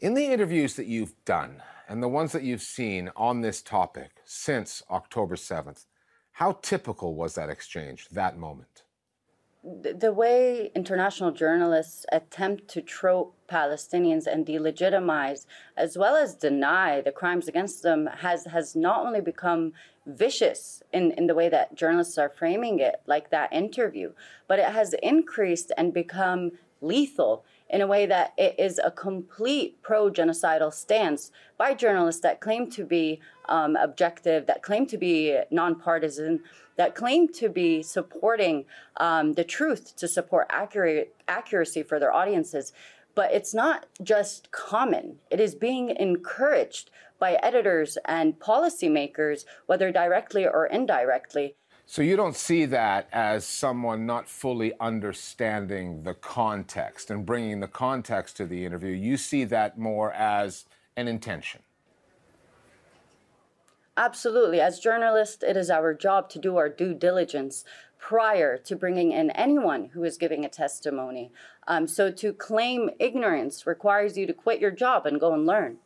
in 0.00 0.14
the 0.14 0.24
interviews 0.24 0.74
that 0.74 0.86
you've 0.86 1.14
done 1.24 1.62
and 1.88 2.02
the 2.02 2.08
ones 2.08 2.32
that 2.32 2.42
you've 2.42 2.62
seen 2.62 3.10
on 3.14 3.40
this 3.40 3.62
topic 3.62 4.10
since 4.24 4.82
October 4.90 5.36
7th, 5.36 5.86
How 6.32 6.58
typical 6.60 7.14
was 7.14 7.36
that 7.36 7.48
exchange, 7.48 8.08
that 8.10 8.36
moment? 8.36 8.82
The 9.66 10.12
way 10.12 10.70
international 10.76 11.32
journalists 11.32 12.06
attempt 12.12 12.68
to 12.68 12.80
trope 12.80 13.34
Palestinians 13.48 14.26
and 14.26 14.46
delegitimize 14.46 15.44
as 15.76 15.98
well 15.98 16.14
as 16.14 16.36
deny 16.36 17.00
the 17.00 17.10
crimes 17.10 17.48
against 17.48 17.82
them 17.82 18.06
has 18.18 18.44
has 18.46 18.76
not 18.76 19.04
only 19.04 19.20
become 19.20 19.72
vicious 20.06 20.84
in, 20.92 21.10
in 21.12 21.26
the 21.26 21.34
way 21.34 21.48
that 21.48 21.74
journalists 21.74 22.16
are 22.16 22.28
framing 22.28 22.78
it, 22.78 23.02
like 23.06 23.30
that 23.30 23.52
interview, 23.52 24.12
but 24.46 24.60
it 24.60 24.66
has 24.66 24.94
increased 25.02 25.72
and 25.76 25.92
become 25.92 26.52
lethal 26.80 27.44
in 27.68 27.80
a 27.80 27.86
way 27.86 28.06
that 28.06 28.32
it 28.36 28.54
is 28.58 28.80
a 28.82 28.90
complete 28.90 29.80
pro 29.82 30.10
genocidal 30.10 30.72
stance 30.72 31.32
by 31.58 31.74
journalists 31.74 32.22
that 32.22 32.40
claim 32.40 32.70
to 32.70 32.84
be 32.84 33.20
um, 33.48 33.76
objective, 33.76 34.46
that 34.46 34.62
claim 34.62 34.86
to 34.86 34.96
be 34.96 35.38
nonpartisan, 35.50 36.40
that 36.76 36.94
claim 36.94 37.26
to 37.28 37.48
be 37.48 37.82
supporting 37.82 38.64
um, 38.98 39.32
the 39.32 39.44
truth 39.44 39.96
to 39.96 40.06
support 40.06 40.46
accurate, 40.50 41.14
accuracy 41.26 41.82
for 41.82 41.98
their 41.98 42.12
audiences. 42.12 42.72
But 43.14 43.32
it's 43.32 43.54
not 43.54 43.86
just 44.02 44.50
common, 44.50 45.16
it 45.30 45.40
is 45.40 45.54
being 45.54 45.88
encouraged 45.88 46.90
by 47.18 47.38
editors 47.42 47.96
and 48.04 48.38
policymakers, 48.38 49.46
whether 49.64 49.90
directly 49.90 50.46
or 50.46 50.66
indirectly. 50.66 51.56
So 51.88 52.02
you 52.02 52.16
don't 52.16 52.34
see 52.34 52.64
that 52.66 53.08
as 53.12 53.46
someone 53.46 54.06
not 54.06 54.28
fully 54.28 54.72
understanding 54.80 56.02
the 56.02 56.14
context 56.14 57.10
and 57.10 57.24
bringing 57.24 57.60
the 57.60 57.68
context 57.68 58.36
to 58.38 58.44
the 58.44 58.64
interview. 58.64 58.90
You 58.90 59.16
see 59.16 59.44
that 59.44 59.78
more 59.78 60.12
as 60.12 60.64
an 60.96 61.06
intention. 61.06 61.62
Absolutely. 63.96 64.60
As 64.60 64.80
journalists, 64.80 65.44
it 65.44 65.56
is 65.56 65.70
our 65.70 65.94
job 65.94 66.28
to 66.30 66.40
do 66.40 66.56
our 66.56 66.68
due 66.68 66.92
diligence 66.92 67.64
prior 67.98 68.58
to 68.58 68.76
bringing 68.76 69.12
in 69.12 69.30
anyone 69.30 69.90
who 69.94 70.02
is 70.04 70.18
giving 70.18 70.44
a 70.44 70.48
testimony. 70.48 71.30
Um, 71.68 71.86
so 71.86 72.10
to 72.10 72.32
claim 72.32 72.90
ignorance 72.98 73.64
requires 73.64 74.18
you 74.18 74.26
to 74.26 74.34
quit 74.34 74.60
your 74.60 74.72
job 74.72 75.06
and 75.06 75.20
go 75.20 75.32
and 75.32 75.46
learn. 75.46 75.78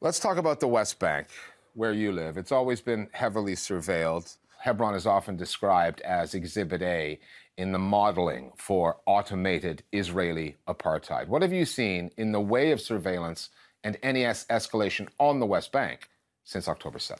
Let's 0.00 0.18
talk 0.18 0.36
about 0.36 0.60
the 0.60 0.68
West 0.68 0.98
Bank, 0.98 1.28
where 1.74 1.92
you 1.92 2.12
live. 2.12 2.36
It's 2.36 2.50
always 2.50 2.80
been 2.80 3.08
heavily 3.12 3.54
surveilled. 3.54 4.36
Hebron 4.64 4.94
is 4.94 5.06
often 5.06 5.36
described 5.36 6.00
as 6.00 6.32
Exhibit 6.32 6.80
A 6.80 7.20
in 7.58 7.72
the 7.72 7.78
modeling 7.78 8.52
for 8.56 8.96
automated 9.04 9.82
Israeli 9.92 10.56
apartheid. 10.66 11.28
What 11.28 11.42
have 11.42 11.52
you 11.52 11.66
seen 11.66 12.10
in 12.16 12.32
the 12.32 12.40
way 12.40 12.70
of 12.70 12.80
surveillance 12.80 13.50
and 13.82 13.98
NES 14.02 14.46
escalation 14.46 15.08
on 15.20 15.38
the 15.38 15.44
West 15.44 15.70
Bank? 15.70 16.08
since 16.44 16.66
October 16.66 16.98
7th? 16.98 17.18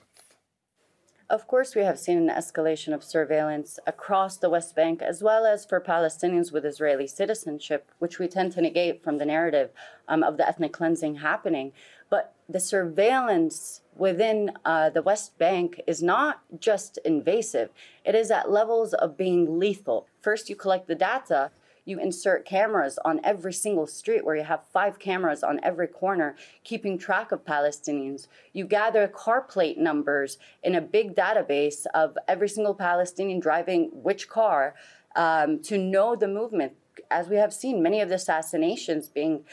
Of 1.29 1.47
course, 1.47 1.75
we 1.75 1.83
have 1.83 1.99
seen 1.99 2.17
an 2.17 2.35
escalation 2.35 2.95
of 2.95 3.05
surveillance 3.05 3.79
across 3.87 4.39
the 4.39 4.49
West 4.49 4.75
Bank, 4.75 5.03
as 5.03 5.23
well 5.23 5.45
as 5.45 5.67
for 5.67 5.81
Palestinians 5.81 6.51
with 6.51 6.65
Israeli 6.65 7.07
citizenship, 7.07 7.91
which 7.99 8.19
we 8.19 8.27
tend 8.27 8.53
to 8.53 8.63
negate 8.63 9.03
from 9.03 9.19
the 9.19 9.27
narrative 9.27 9.71
um, 10.09 10.23
of 10.23 10.39
the 10.39 10.49
ethnic 10.49 10.73
cleansing 10.73 11.17
happening. 11.17 11.73
But 12.09 12.35
the 12.49 12.61
surveillance 12.61 13.81
within 13.97 14.53
uh, 14.65 14.91
the 14.91 15.03
West 15.03 15.39
Bank 15.39 15.81
is 15.87 16.03
not 16.03 16.43
just 16.59 16.99
invasive, 17.05 17.71
it 18.05 18.15
is 18.15 18.31
at 18.31 18.51
levels 18.51 18.95
of 18.95 19.17
being 19.17 19.59
lethal. 19.59 20.07
First, 20.21 20.49
you 20.49 20.57
collect 20.57 20.89
the 20.89 20.95
data, 20.95 21.51
you 21.85 21.99
insert 21.99 22.47
cameras 22.47 22.99
on 23.05 23.21
every 23.23 23.53
single 23.53 23.87
street 23.87 24.25
where 24.25 24.37
you 24.37 24.45
have 24.45 24.63
five 24.73 24.99
cameras 24.99 25.43
on 25.43 25.61
every 25.63 25.87
corner 25.87 26.35
keeping 26.65 26.97
track 26.97 27.31
of 27.31 27.45
Palestinians. 27.45 28.27
You 28.53 28.65
gather 28.65 29.07
car 29.07 29.43
plate 29.43 29.79
numbers 29.79 30.39
in 30.63 30.75
a 30.75 30.81
big 30.81 31.15
database 31.15 31.87
of 31.95 32.17
every 32.27 32.49
single 32.49 32.75
Palestinian 32.75 33.39
driving 33.39 33.91
which 33.93 34.29
car 34.29 34.75
um, 35.15 35.61
to 35.61 35.77
know 35.77 36.17
the 36.17 36.29
movement. 36.29 36.73
As 37.11 37.29
we 37.29 37.37
have 37.37 37.53
seen, 37.53 37.83
many 37.83 38.01
of 38.01 38.09
the 38.09 38.15
assassinations 38.15 39.09
being 39.09 39.45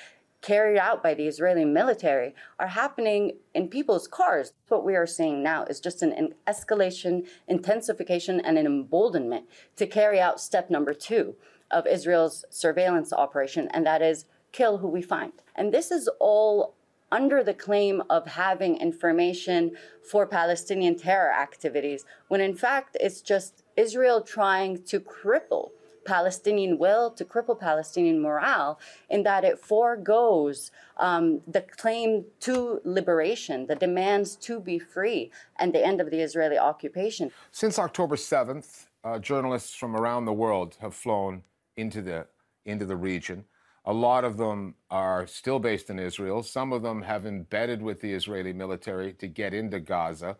carried 0.41 0.77
out 0.77 1.03
by 1.03 1.13
the 1.13 1.27
Israeli 1.27 1.65
military 1.65 2.33
are 2.59 2.67
happening 2.67 3.37
in 3.53 3.67
people's 3.67 4.07
cars. 4.07 4.53
What 4.67 4.83
we 4.83 4.95
are 4.95 5.07
seeing 5.07 5.43
now 5.43 5.63
is 5.65 5.79
just 5.79 6.01
an, 6.01 6.33
escalation, 6.47 7.27
intensification, 7.47 8.39
and 8.39 8.57
an 8.57 8.65
emboldenment 8.65 9.45
to 9.75 9.85
carry 9.87 10.19
out 10.19 10.41
step 10.41 10.69
number 10.69 10.93
two, 10.93 11.35
of 11.71 11.87
Israel's 11.87 12.45
surveillance 12.49 13.13
operation, 13.13 13.67
and 13.71 13.85
that 13.85 14.01
is 14.01 14.25
kill 14.51 14.79
who 14.79 14.87
we 14.87 15.01
find. 15.01 15.31
And 15.55 15.73
this 15.73 15.91
is 15.91 16.09
all 16.19 16.75
under 17.11 17.43
the 17.43 17.53
claim 17.53 18.01
of 18.09 18.25
having 18.25 18.77
information 18.77 19.71
for 20.09 20.25
Palestinian 20.25 20.97
terror 20.97 21.31
activities, 21.31 22.05
when 22.27 22.41
in 22.41 22.55
fact 22.55 22.95
it's 22.99 23.21
just 23.21 23.63
Israel 23.75 24.21
trying 24.21 24.83
to 24.83 24.99
cripple 24.99 25.71
Palestinian 26.05 26.77
will, 26.77 27.11
to 27.11 27.25
cripple 27.25 27.59
Palestinian 27.59 28.21
morale, 28.21 28.79
in 29.09 29.23
that 29.23 29.43
it 29.43 29.59
foregoes 29.59 30.71
um, 30.97 31.41
the 31.47 31.61
claim 31.61 32.25
to 32.41 32.81
liberation, 32.83 33.67
the 33.67 33.75
demands 33.75 34.35
to 34.37 34.59
be 34.59 34.79
free, 34.79 35.31
and 35.57 35.73
the 35.73 35.85
end 35.85 36.01
of 36.01 36.11
the 36.11 36.19
Israeli 36.19 36.57
occupation. 36.57 37.31
Since 37.51 37.79
October 37.79 38.15
7th, 38.15 38.87
uh, 39.03 39.19
journalists 39.19 39.73
from 39.73 39.95
around 39.95 40.25
the 40.25 40.33
world 40.33 40.77
have 40.81 40.93
flown 40.93 41.43
into 41.75 42.01
the 42.01 42.27
into 42.65 42.85
the 42.85 42.95
region. 42.95 43.45
A 43.85 43.93
lot 43.93 44.23
of 44.23 44.37
them 44.37 44.75
are 44.91 45.25
still 45.25 45.57
based 45.57 45.89
in 45.89 45.97
Israel. 45.97 46.43
Some 46.43 46.71
of 46.71 46.83
them 46.83 47.01
have 47.01 47.25
embedded 47.25 47.81
with 47.81 47.99
the 47.99 48.13
Israeli 48.13 48.53
military 48.53 49.13
to 49.13 49.27
get 49.27 49.55
into 49.55 49.79
Gaza. 49.79 50.37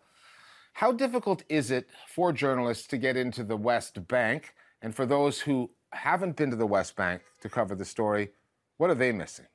How 0.74 0.92
difficult 0.92 1.42
is 1.48 1.70
it 1.70 1.88
for 2.06 2.32
journalists 2.32 2.86
to 2.88 2.96
get 2.96 3.16
into 3.16 3.42
the 3.42 3.56
West 3.56 4.06
Bank? 4.06 4.54
And 4.82 4.94
for 4.94 5.06
those 5.06 5.40
who 5.40 5.70
haven't 5.92 6.36
been 6.36 6.50
to 6.50 6.56
the 6.56 6.66
West 6.66 6.96
Bank 6.96 7.22
to 7.40 7.48
cover 7.48 7.74
the 7.74 7.84
story, 7.84 8.30
what 8.76 8.90
are 8.90 8.94
they 8.94 9.12
missing? 9.12 9.46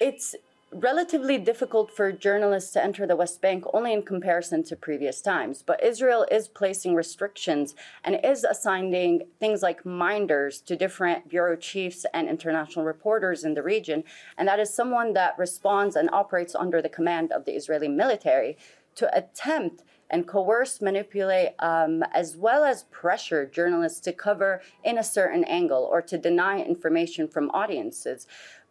It's 0.00 0.34
relatively 0.72 1.36
difficult 1.36 1.90
for 1.90 2.12
journalists 2.12 2.72
to 2.72 2.82
enter 2.82 3.06
the 3.06 3.16
West 3.16 3.40
Bank 3.40 3.64
only 3.74 3.92
in 3.92 4.02
comparison 4.02 4.62
to 4.64 4.76
previous 4.76 5.20
times. 5.20 5.62
But 5.66 5.82
Israel 5.82 6.26
is 6.30 6.48
placing 6.48 6.94
restrictions 6.94 7.74
and 8.04 8.18
is 8.24 8.44
assigning 8.44 9.22
things 9.40 9.62
like 9.62 9.84
minders 9.84 10.60
to 10.62 10.76
different 10.76 11.28
bureau 11.28 11.56
chiefs 11.56 12.06
and 12.14 12.28
international 12.28 12.84
reporters 12.84 13.44
in 13.44 13.54
the 13.54 13.62
region. 13.62 14.04
And 14.38 14.46
that 14.48 14.60
is 14.60 14.72
someone 14.72 15.12
that 15.14 15.38
responds 15.38 15.96
and 15.96 16.08
operates 16.12 16.54
under 16.54 16.80
the 16.80 16.88
command 16.88 17.32
of 17.32 17.44
the 17.44 17.52
Israeli 17.52 17.88
military 17.88 18.56
to 18.94 19.16
attempt 19.16 19.82
and 20.10 20.26
coerce, 20.26 20.80
manipulate, 20.80 21.50
um, 21.60 22.02
as 22.12 22.36
well 22.36 22.64
as 22.64 22.84
pressure 22.84 23.46
journalists 23.46 24.00
to 24.00 24.12
cover 24.12 24.60
in 24.84 24.98
a 24.98 25.04
certain 25.04 25.44
angle 25.44 25.88
or 25.90 26.02
to 26.02 26.18
deny 26.18 26.60
information 26.60 27.28
from 27.28 27.50
audiences. 27.50 28.26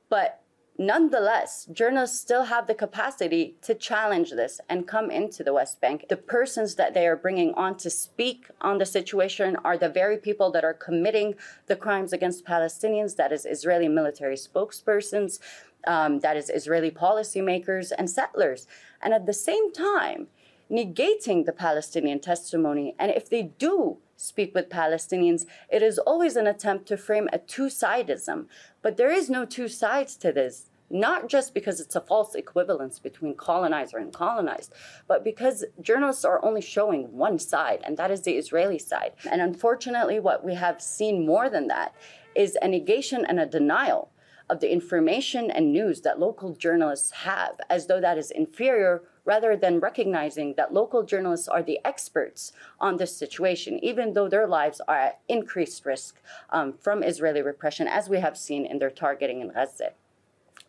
But 0.09 0.41
Nonetheless, 0.81 1.67
journalists 1.73 2.21
still 2.21 2.45
have 2.45 2.65
the 2.65 2.73
capacity 2.73 3.57
to 3.63 3.75
challenge 3.75 4.31
this 4.31 4.61
and 4.69 4.87
come 4.87 5.11
into 5.11 5.43
the 5.43 5.51
West 5.51 5.81
Bank. 5.81 6.05
The 6.07 6.15
persons 6.15 6.75
that 6.75 6.93
they 6.93 7.05
are 7.05 7.17
bringing 7.17 7.53
on 7.55 7.75
to 7.79 7.89
speak 7.89 8.47
on 8.61 8.77
the 8.77 8.85
situation 8.85 9.57
are 9.65 9.77
the 9.77 9.89
very 9.89 10.15
people 10.15 10.51
that 10.53 10.63
are 10.63 10.73
committing 10.73 11.35
the 11.67 11.75
crimes 11.75 12.13
against 12.13 12.45
Palestinians, 12.45 13.17
that 13.17 13.33
is, 13.33 13.45
Israeli 13.45 13.89
military 13.89 14.37
spokespersons, 14.37 15.39
um, 15.85 16.19
that 16.21 16.37
is, 16.37 16.49
Israeli 16.49 16.91
policymakers 16.91 17.91
and 17.97 18.09
settlers. 18.09 18.65
And 19.01 19.13
at 19.13 19.25
the 19.25 19.33
same 19.33 19.73
time, 19.73 20.27
negating 20.71 21.45
the 21.45 21.53
Palestinian 21.53 22.19
testimony. 22.19 22.95
And 22.99 23.11
if 23.11 23.29
they 23.29 23.43
do 23.43 23.97
speak 24.15 24.53
with 24.53 24.69
Palestinians, 24.69 25.45
it 25.69 25.81
is 25.81 25.97
always 25.99 26.35
an 26.35 26.47
attempt 26.47 26.87
to 26.87 26.97
frame 26.97 27.29
a 27.31 27.39
two 27.39 27.67
sidism. 27.67 28.47
But 28.81 28.97
there 28.97 29.11
is 29.11 29.29
no 29.29 29.45
two 29.45 29.67
sides 29.67 30.15
to 30.17 30.31
this 30.31 30.69
not 30.89 31.29
just 31.29 31.53
because 31.53 31.79
it's 31.79 31.95
a 31.95 32.01
false 32.01 32.35
equivalence 32.35 32.99
between 32.99 33.35
colonizer 33.35 33.97
and 33.97 34.13
colonized, 34.13 34.73
but 35.07 35.23
because 35.23 35.65
journalists 35.81 36.25
are 36.25 36.43
only 36.43 36.61
showing 36.61 37.15
one 37.15 37.37
side, 37.37 37.81
and 37.83 37.97
that 37.97 38.11
is 38.11 38.21
the 38.21 38.33
Israeli 38.33 38.79
side. 38.79 39.13
And 39.29 39.41
unfortunately, 39.41 40.19
what 40.19 40.43
we 40.43 40.55
have 40.55 40.81
seen 40.81 41.25
more 41.25 41.49
than 41.49 41.67
that 41.67 41.93
is 42.35 42.57
a 42.61 42.67
negation 42.67 43.25
and 43.25 43.39
a 43.39 43.45
denial 43.45 44.11
of 44.49 44.59
the 44.61 44.71
information 44.71 45.51
and 45.51 45.71
news 45.71 46.01
that 46.01 46.19
local 46.19 46.55
journalists 46.55 47.11
have, 47.11 47.59
as 47.69 47.85
though 47.85 48.01
that 48.01 48.17
is 48.17 48.31
inferior, 48.31 49.03
rather 49.29 49.55
than 49.55 49.79
recognizing 49.79 50.55
that 50.57 50.73
local 50.73 51.03
journalists 51.03 51.47
are 51.47 51.61
the 51.61 51.79
experts 51.85 52.51
on 52.79 52.97
this 52.97 53.15
situation, 53.15 53.73
even 53.83 54.13
though 54.13 54.27
their 54.27 54.47
lives 54.47 54.81
are 54.87 55.01
at 55.07 55.19
increased 55.27 55.85
risk 55.85 56.19
um, 56.49 56.73
from 56.73 57.03
Israeli 57.03 57.43
repression, 57.43 57.87
as 57.87 58.09
we 58.09 58.19
have 58.19 58.35
seen 58.35 58.65
in 58.65 58.79
their 58.79 58.89
targeting 58.89 59.39
in 59.41 59.49
Gaza. 59.49 59.91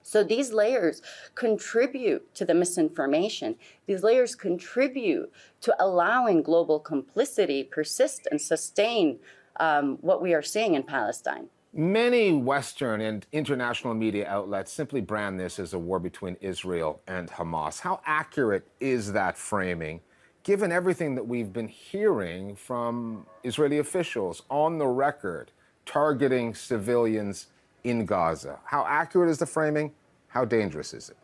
So 0.03 0.23
these 0.23 0.53
layers 0.53 1.01
contribute 1.35 2.35
to 2.35 2.45
the 2.45 2.53
misinformation. 2.53 3.57
These 3.87 4.03
layers 4.03 4.35
contribute 4.35 5.33
to 5.63 5.75
allowing 5.83 6.43
global 6.43 6.79
complicity 6.81 7.65
persist 7.65 8.29
and 8.31 8.39
sustain 8.41 9.21
um, 9.59 9.97
what 10.03 10.21
we 10.21 10.35
are 10.35 10.43
seeing 10.43 10.75
in 10.75 10.83
Palestine. 10.83 11.49
Many 11.73 12.33
Western 12.33 13.01
and 13.01 13.27
international 13.33 13.95
media 13.95 14.27
outlets 14.29 14.73
simply 14.73 15.01
brand 15.01 15.39
this 15.39 15.59
as 15.59 15.73
a 15.73 15.79
war 15.79 16.01
between 16.01 16.37
Israel 16.41 17.01
and 17.07 17.31
Hamas. 17.31 17.81
How 17.81 18.01
accurate 18.05 18.67
is 18.81 19.13
that 19.13 19.39
framing? 19.39 20.01
given 20.43 20.73
everything 20.73 21.15
that 21.15 21.27
we've 21.27 21.53
been 21.53 21.69
hearing 21.69 22.57
from 22.57 23.27
Israeli 23.45 23.79
officials 23.79 24.43
on 24.51 24.79
the 24.79 24.87
record 24.87 25.53
targeting 25.85 26.55
civilians 26.55 27.49
in 27.85 28.07
Gaza? 28.07 28.59
How 28.65 28.85
accurate 28.87 29.31
is 29.31 29.39
the 29.39 29.47
framing? 29.47 29.93
How 30.29 30.45
dangerous 30.45 30.95
is 30.95 31.11
it? 31.11 31.17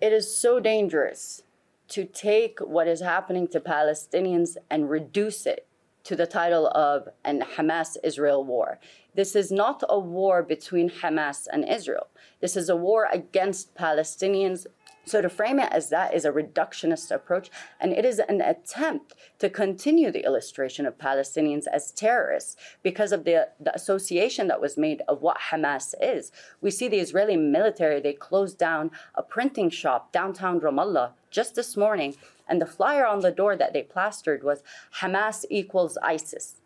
It 0.00 0.12
is 0.12 0.34
so 0.34 0.58
dangerous 0.58 1.42
to 1.88 2.04
take 2.04 2.58
what 2.60 2.88
is 2.88 3.00
happening 3.00 3.46
to 3.48 3.60
Palestinians 3.60 4.56
and 4.70 4.88
reduce 4.88 5.46
it 5.46 5.66
to 6.04 6.16
the 6.16 6.26
title 6.26 6.68
of 6.68 7.08
an 7.24 7.42
Hamas 7.56 7.96
Israel 8.02 8.44
war. 8.44 8.78
This 9.14 9.36
is 9.36 9.52
not 9.52 9.82
a 9.88 9.98
war 9.98 10.42
between 10.42 10.90
Hamas 10.90 11.46
and 11.52 11.68
Israel. 11.68 12.08
This 12.40 12.56
is 12.56 12.68
a 12.68 12.76
war 12.76 13.08
against 13.12 13.74
Palestinians. 13.74 14.66
So 15.04 15.20
to 15.20 15.28
frame 15.28 15.58
it 15.58 15.72
as 15.72 15.88
that 15.90 16.14
is 16.14 16.24
a 16.24 16.32
reductionist 16.32 17.10
approach, 17.10 17.50
and 17.80 17.92
it 17.92 18.04
is 18.04 18.18
an 18.20 18.40
attempt 18.40 19.14
to 19.40 19.50
continue 19.50 20.10
the 20.10 20.24
illustration 20.24 20.86
of 20.86 20.98
Palestinians 20.98 21.66
as 21.66 21.90
terrorists 21.90 22.56
because 22.82 23.10
of 23.10 23.24
the, 23.24 23.48
the 23.58 23.74
association 23.74 24.46
that 24.48 24.60
was 24.60 24.76
made 24.76 25.02
of 25.08 25.20
what 25.20 25.38
Hamas 25.50 25.94
is. 26.00 26.30
We 26.60 26.70
see 26.70 26.88
the 26.88 27.00
Israeli 27.00 27.36
military, 27.36 28.00
they 28.00 28.12
closed 28.12 28.58
down 28.58 28.90
a 29.14 29.22
printing 29.22 29.70
shop 29.70 30.12
downtown 30.12 30.60
Ramallah 30.60 31.12
just 31.30 31.56
this 31.56 31.76
morning, 31.76 32.14
and 32.48 32.60
the 32.60 32.66
flyer 32.66 33.06
on 33.06 33.20
the 33.20 33.30
door 33.32 33.56
that 33.56 33.72
they 33.72 33.82
plastered 33.82 34.44
was 34.44 34.62
Hamas 35.00 35.44
equals 35.50 35.98
ISIS. 36.02 36.56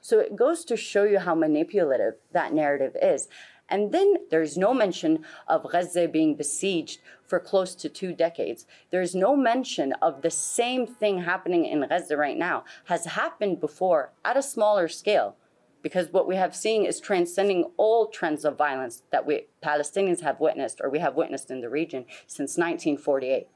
So 0.00 0.20
it 0.20 0.36
goes 0.36 0.64
to 0.66 0.76
show 0.76 1.04
you 1.04 1.18
how 1.18 1.34
manipulative 1.34 2.14
that 2.32 2.52
narrative 2.52 2.96
is. 3.00 3.28
And 3.68 3.92
then 3.92 4.16
there's 4.30 4.56
no 4.56 4.72
mention 4.72 5.24
of 5.46 5.70
Gaza 5.70 6.08
being 6.08 6.34
besieged 6.34 7.00
for 7.26 7.38
close 7.38 7.74
to 7.76 7.88
two 7.88 8.12
decades. 8.12 8.66
There's 8.90 9.14
no 9.14 9.36
mention 9.36 9.92
of 10.00 10.22
the 10.22 10.30
same 10.30 10.86
thing 10.86 11.22
happening 11.22 11.66
in 11.66 11.86
Gaza 11.86 12.16
right 12.16 12.36
now 12.36 12.64
has 12.86 13.04
happened 13.04 13.60
before 13.60 14.12
at 14.24 14.36
a 14.36 14.42
smaller 14.42 14.88
scale. 14.88 15.36
Because 15.82 16.12
what 16.12 16.26
we 16.26 16.36
have 16.36 16.56
seen 16.56 16.84
is 16.84 16.98
transcending 16.98 17.70
all 17.76 18.06
trends 18.06 18.44
of 18.44 18.56
violence 18.56 19.02
that 19.12 19.26
we 19.26 19.46
Palestinians 19.62 20.22
have 20.22 20.40
witnessed 20.40 20.80
or 20.82 20.90
we 20.90 20.98
have 20.98 21.14
witnessed 21.14 21.50
in 21.50 21.60
the 21.60 21.68
region 21.68 22.04
since 22.26 22.56
1948. 22.56 23.46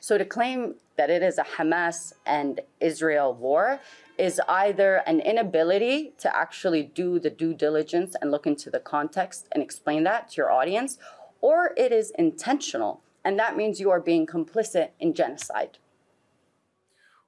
So 0.00 0.18
to 0.18 0.24
claim 0.24 0.76
that 0.96 1.10
it 1.10 1.22
is 1.22 1.38
a 1.38 1.44
Hamas 1.44 2.14
and 2.24 2.60
Israel 2.80 3.34
war 3.34 3.80
is 4.16 4.40
either 4.48 4.96
an 5.06 5.20
inability 5.20 6.12
to 6.18 6.34
actually 6.36 6.82
do 6.82 7.18
the 7.18 7.30
due 7.30 7.54
diligence 7.54 8.14
and 8.20 8.30
look 8.30 8.46
into 8.46 8.70
the 8.70 8.80
context 8.80 9.48
and 9.52 9.62
explain 9.62 10.04
that 10.04 10.30
to 10.30 10.36
your 10.36 10.52
audience, 10.52 10.98
or 11.40 11.72
it 11.76 11.92
is 11.92 12.12
intentional. 12.18 13.02
And 13.24 13.38
that 13.38 13.56
means 13.56 13.80
you 13.80 13.90
are 13.90 14.00
being 14.00 14.26
complicit 14.26 14.90
in 15.00 15.14
genocide. 15.14 15.78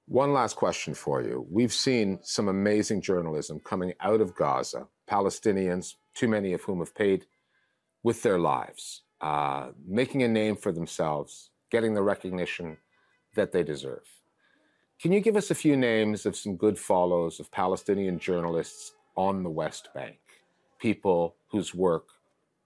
One 0.07 0.33
last 0.33 0.55
question 0.55 0.95
for 0.95 1.21
you. 1.21 1.47
We've 1.51 1.73
seen 1.73 2.21
some 2.23 2.47
amazing 2.47 3.01
journalism 3.01 3.59
coming 3.59 3.95
out 4.01 4.21
of 4.21 4.37
Gaza, 4.37 4.87
Palestinians, 5.11 5.95
too 6.15 6.29
many 6.29 6.53
of 6.53 6.63
whom 6.63 6.79
have 6.79 6.95
paid 6.95 7.27
with 8.05 8.23
their 8.23 8.39
lives, 8.39 9.03
uh, 9.21 9.71
making 9.85 10.23
a 10.23 10.29
name 10.29 10.55
for 10.55 10.71
themselves, 10.71 11.51
getting 11.73 11.95
the 11.95 12.03
recognition 12.03 12.77
that 13.35 13.51
they 13.51 13.65
deserve. 13.65 14.05
Can 15.01 15.13
you 15.13 15.21
give 15.21 15.37
us 15.37 15.51
a 15.51 15.55
few 15.55 15.77
names 15.77 16.25
of 16.25 16.35
some 16.37 16.57
good 16.57 16.79
follows 16.79 17.39
of 17.39 17.51
Palestinian 17.51 18.19
journalists 18.19 18.95
on 19.15 19.43
the 19.43 19.51
West 19.51 19.91
Bank? 19.95 20.19
People 20.79 21.37
whose 21.49 21.75
work 21.75 22.07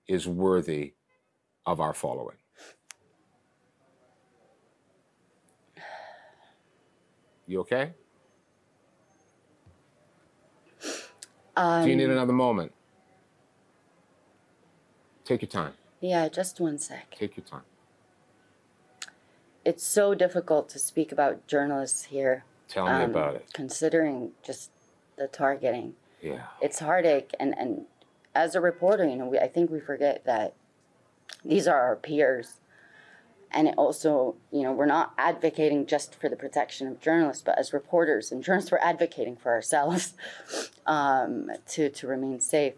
is 0.07 0.29
worthy 0.29 0.95
of 1.67 1.81
our 1.81 1.93
following. 1.93 2.37
You 7.47 7.61
okay? 7.61 7.95
Um, 11.57 11.85
Do 11.85 11.91
you 11.91 11.97
need 11.97 12.05
um, 12.05 12.13
another 12.13 12.33
moment? 12.33 12.73
Take 15.25 15.43
your 15.43 15.49
time. 15.49 15.73
Yeah, 16.01 16.29
just 16.29 16.61
one 16.61 16.79
sec. 16.79 17.11
Take 17.19 17.37
your 17.37 17.45
time 17.45 17.63
it's 19.71 19.87
so 19.87 20.17
difficult 20.17 20.69
to 20.69 20.81
speak 20.81 21.13
about 21.13 21.47
journalists 21.47 22.07
here. 22.07 22.45
Tell 22.69 22.87
me 22.87 23.05
um, 23.05 23.11
about 23.11 23.37
it. 23.37 23.47
Considering 23.53 24.33
just 24.45 24.71
the 25.17 25.29
targeting. 25.29 25.95
Yeah. 26.21 26.47
It's 26.61 26.81
heartache, 26.81 27.31
and 27.39 27.57
and 27.57 27.83
as 28.35 28.57
a 28.57 28.61
reporter, 28.61 29.07
you 29.09 29.15
know, 29.15 29.27
we, 29.27 29.39
I 29.39 29.47
think 29.47 29.71
we 29.71 29.79
forget 29.79 30.25
that 30.25 30.55
these 31.45 31.69
are 31.69 31.81
our 31.81 31.95
peers, 31.95 32.59
and 33.53 33.69
it 33.69 33.75
also, 33.79 34.35
you 34.51 34.63
know, 34.63 34.73
we're 34.73 34.87
not 34.87 35.15
advocating 35.17 35.87
just 35.87 36.17
for 36.17 36.29
the 36.29 36.37
protection 36.37 36.89
of 36.89 37.01
journalists, 37.01 37.45
but 37.47 37.57
as 37.57 37.73
reporters 37.73 38.33
and 38.33 38.43
journalists, 38.43 38.73
we're 38.73 38.79
advocating 38.79 39.37
for 39.37 39.53
ourselves 39.53 40.15
um, 40.87 41.49
to 41.69 41.89
to 41.91 42.09
remain 42.09 42.41
safe. 42.41 42.75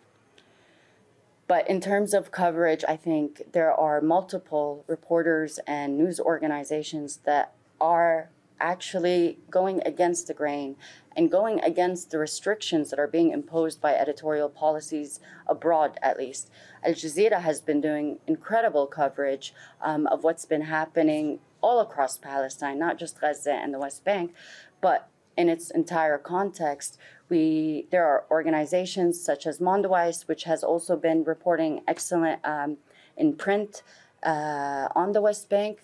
But 1.53 1.69
in 1.69 1.83
terms 1.83 2.15
of 2.15 2.31
coverage, 2.31 2.83
I 2.89 2.97
think 2.97 3.53
there 3.53 3.75
are 3.75 4.01
multiple 4.01 4.87
reporters 4.87 5.61
and 5.67 5.99
news 5.99 6.19
organizations 6.19 7.19
that 7.25 7.53
are 7.79 8.31
actually 8.59 9.37
going 9.51 9.83
against 9.85 10.29
the 10.29 10.33
grain 10.33 10.77
and 11.15 11.31
going 11.31 11.61
against 11.61 12.11
the 12.11 12.17
restrictions 12.17 12.89
that 12.89 12.99
are 12.99 13.07
being 13.07 13.33
imposed 13.33 13.83
by 13.83 13.93
editorial 13.93 14.49
policies 14.49 15.21
abroad, 15.47 15.99
at 16.01 16.17
least. 16.17 16.51
Al 16.83 16.95
Jazeera 16.95 17.43
has 17.43 17.61
been 17.61 17.83
doing 17.83 18.19
incredible 18.27 18.87
coverage 18.87 19.53
um, 19.83 20.07
of 20.07 20.25
what's 20.25 20.47
been 20.47 20.63
happening 20.63 21.39
all 21.61 21.81
across 21.81 22.17
Palestine, 22.17 22.79
not 22.79 22.99
just 22.99 23.21
Gaza 23.21 23.53
and 23.53 23.75
the 23.75 23.79
West 23.79 24.07
Bank, 24.07 24.33
but 24.81 25.11
in 25.37 25.51
its 25.51 25.71
entire 25.71 26.17
context. 26.17 26.99
We, 27.33 27.87
there 27.91 28.05
are 28.05 28.25
organizations 28.31 29.19
such 29.19 29.47
as 29.47 29.59
Mondoweiss, 29.59 30.29
which 30.29 30.45
has 30.45 30.63
also 30.63 30.97
been 30.97 31.25
reporting 31.25 31.81
excellent 31.89 32.41
um, 32.45 32.77
in 33.17 33.37
print 33.37 33.83
uh, 34.23 34.89
on 34.95 35.13
the 35.13 35.23
West 35.23 35.49
Bank. 35.49 35.79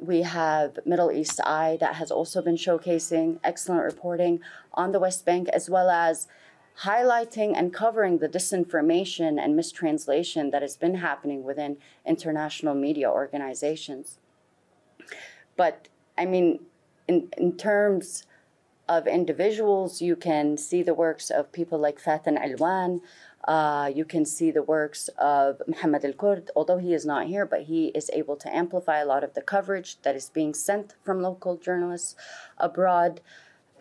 We 0.00 0.22
have 0.22 0.78
Middle 0.86 1.12
East 1.12 1.38
Eye 1.44 1.76
that 1.80 1.96
has 1.96 2.10
also 2.10 2.40
been 2.40 2.56
showcasing 2.56 3.40
excellent 3.44 3.82
reporting 3.84 4.40
on 4.72 4.92
the 4.92 4.98
West 4.98 5.26
Bank, 5.26 5.48
as 5.50 5.68
well 5.68 5.90
as 5.90 6.28
highlighting 6.80 7.52
and 7.54 7.74
covering 7.74 8.16
the 8.16 8.28
disinformation 8.28 9.38
and 9.38 9.54
mistranslation 9.54 10.50
that 10.50 10.62
has 10.62 10.78
been 10.78 10.94
happening 10.94 11.44
within 11.44 11.76
international 12.06 12.74
media 12.74 13.10
organizations. 13.10 14.16
But 15.58 15.88
I 16.16 16.24
mean, 16.24 16.60
in, 17.06 17.28
in 17.36 17.58
terms 17.58 18.25
of 18.88 19.06
individuals. 19.06 20.00
You 20.00 20.16
can 20.16 20.56
see 20.56 20.82
the 20.82 20.94
works 20.94 21.30
of 21.30 21.52
people 21.52 21.78
like 21.78 21.98
Fatin 21.98 22.36
Alwan. 22.36 23.00
Uh, 23.46 23.90
you 23.94 24.04
can 24.04 24.24
see 24.24 24.50
the 24.50 24.62
works 24.62 25.08
of 25.18 25.62
Muhammad 25.66 26.04
Al 26.04 26.12
Kurd, 26.12 26.50
although 26.56 26.78
he 26.78 26.92
is 26.92 27.06
not 27.06 27.26
here, 27.26 27.46
but 27.46 27.62
he 27.62 27.86
is 27.88 28.10
able 28.12 28.36
to 28.36 28.54
amplify 28.54 28.98
a 28.98 29.04
lot 29.04 29.22
of 29.22 29.34
the 29.34 29.42
coverage 29.42 30.00
that 30.02 30.16
is 30.16 30.30
being 30.30 30.52
sent 30.52 30.94
from 31.04 31.22
local 31.22 31.56
journalists 31.56 32.16
abroad. 32.58 33.20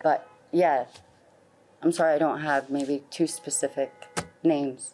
But 0.04 0.28
yeah, 0.52 0.86
I'm 1.82 1.92
sorry 1.92 2.14
I 2.14 2.20
don't 2.20 2.42
have 2.42 2.70
maybe 2.70 3.04
two 3.10 3.28
specific 3.28 3.92
names. 4.44 4.94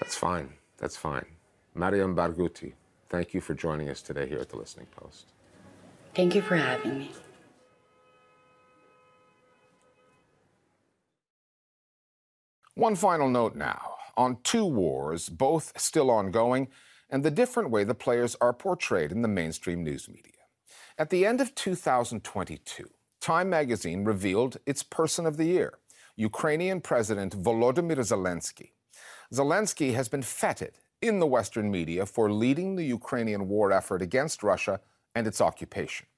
That's 0.00 0.14
fine. 0.14 0.50
That's 0.78 0.96
fine. 0.96 1.26
Mariam 1.74 2.14
Barghouti, 2.14 2.74
thank 3.08 3.34
you 3.34 3.40
for 3.40 3.54
joining 3.54 3.88
us 3.88 4.02
today 4.02 4.28
here 4.28 4.38
at 4.38 4.50
the 4.50 4.56
Listening 4.56 4.86
Post. 4.86 5.32
Thank 6.14 6.34
you 6.34 6.42
for 6.42 6.56
having 6.56 6.98
me. 6.98 7.10
One 12.76 12.94
final 12.94 13.30
note 13.30 13.56
now 13.56 13.94
on 14.18 14.36
two 14.42 14.66
wars, 14.66 15.30
both 15.30 15.72
still 15.80 16.10
ongoing, 16.10 16.68
and 17.08 17.24
the 17.24 17.30
different 17.30 17.70
way 17.70 17.84
the 17.84 17.94
players 17.94 18.36
are 18.38 18.52
portrayed 18.52 19.12
in 19.12 19.22
the 19.22 19.28
mainstream 19.28 19.82
news 19.82 20.10
media. 20.10 20.44
At 20.98 21.08
the 21.08 21.24
end 21.24 21.40
of 21.40 21.54
2022, 21.54 22.90
Time 23.18 23.48
magazine 23.48 24.04
revealed 24.04 24.58
its 24.66 24.82
Person 24.82 25.24
of 25.24 25.38
the 25.38 25.46
Year, 25.46 25.78
Ukrainian 26.16 26.82
President 26.82 27.42
Volodymyr 27.42 27.96
Zelensky. 28.00 28.72
Zelensky 29.32 29.94
has 29.94 30.10
been 30.10 30.20
feted 30.20 30.74
in 31.00 31.18
the 31.18 31.26
Western 31.26 31.70
media 31.70 32.04
for 32.04 32.30
leading 32.30 32.76
the 32.76 32.84
Ukrainian 32.84 33.48
war 33.48 33.72
effort 33.72 34.02
against 34.02 34.42
Russia 34.42 34.82
and 35.14 35.26
its 35.26 35.40
occupation. 35.40 36.08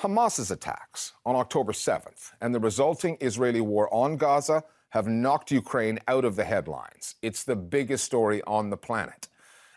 Hamas's 0.00 0.50
attacks 0.50 1.14
on 1.24 1.34
October 1.34 1.72
7th 1.72 2.32
and 2.42 2.54
the 2.54 2.60
resulting 2.60 3.16
Israeli 3.22 3.62
war 3.62 3.92
on 3.92 4.18
Gaza 4.18 4.64
have 4.90 5.06
knocked 5.06 5.50
Ukraine 5.50 5.98
out 6.08 6.24
of 6.24 6.36
the 6.36 6.44
headlines. 6.44 7.14
It's 7.22 7.44
the 7.44 7.56
biggest 7.56 8.04
story 8.04 8.42
on 8.46 8.70
the 8.70 8.76
planet. 8.76 9.28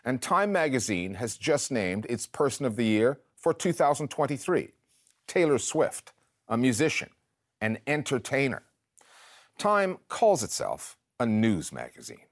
And 0.04 0.20
Time 0.20 0.50
magazine 0.52 1.14
has 1.14 1.36
just 1.36 1.70
named 1.70 2.06
its 2.08 2.26
Person 2.26 2.66
of 2.66 2.76
the 2.76 2.84
Year 2.84 3.20
for 3.36 3.52
2023 3.52 4.70
Taylor 5.26 5.58
Swift, 5.58 6.12
a 6.48 6.56
musician, 6.56 7.10
an 7.60 7.78
entertainer. 7.86 8.62
Time 9.58 9.98
calls 10.08 10.42
itself 10.42 10.96
a 11.20 11.26
news 11.26 11.72
magazine. 11.72 12.26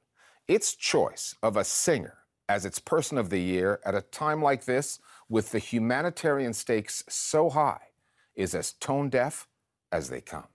Its 0.48 0.74
choice 0.74 1.34
of 1.42 1.56
a 1.56 1.64
singer 1.64 2.18
as 2.48 2.64
its 2.64 2.80
Person 2.80 3.18
of 3.18 3.30
the 3.30 3.38
Year 3.38 3.78
at 3.84 3.94
a 3.94 4.00
time 4.00 4.42
like 4.42 4.64
this, 4.64 4.98
with 5.28 5.52
the 5.52 5.60
humanitarian 5.60 6.52
stakes 6.52 7.04
so 7.08 7.48
high, 7.50 7.80
is 8.34 8.54
as 8.56 8.72
tone 8.72 9.08
deaf 9.08 9.46
as 9.92 10.08
they 10.08 10.20
come. 10.20 10.48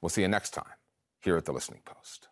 We'll 0.00 0.08
see 0.08 0.22
you 0.22 0.28
next 0.28 0.50
time 0.50 0.72
here 1.24 1.38
at 1.38 1.46
the 1.46 1.52
Listening 1.52 1.80
Post. 1.86 2.28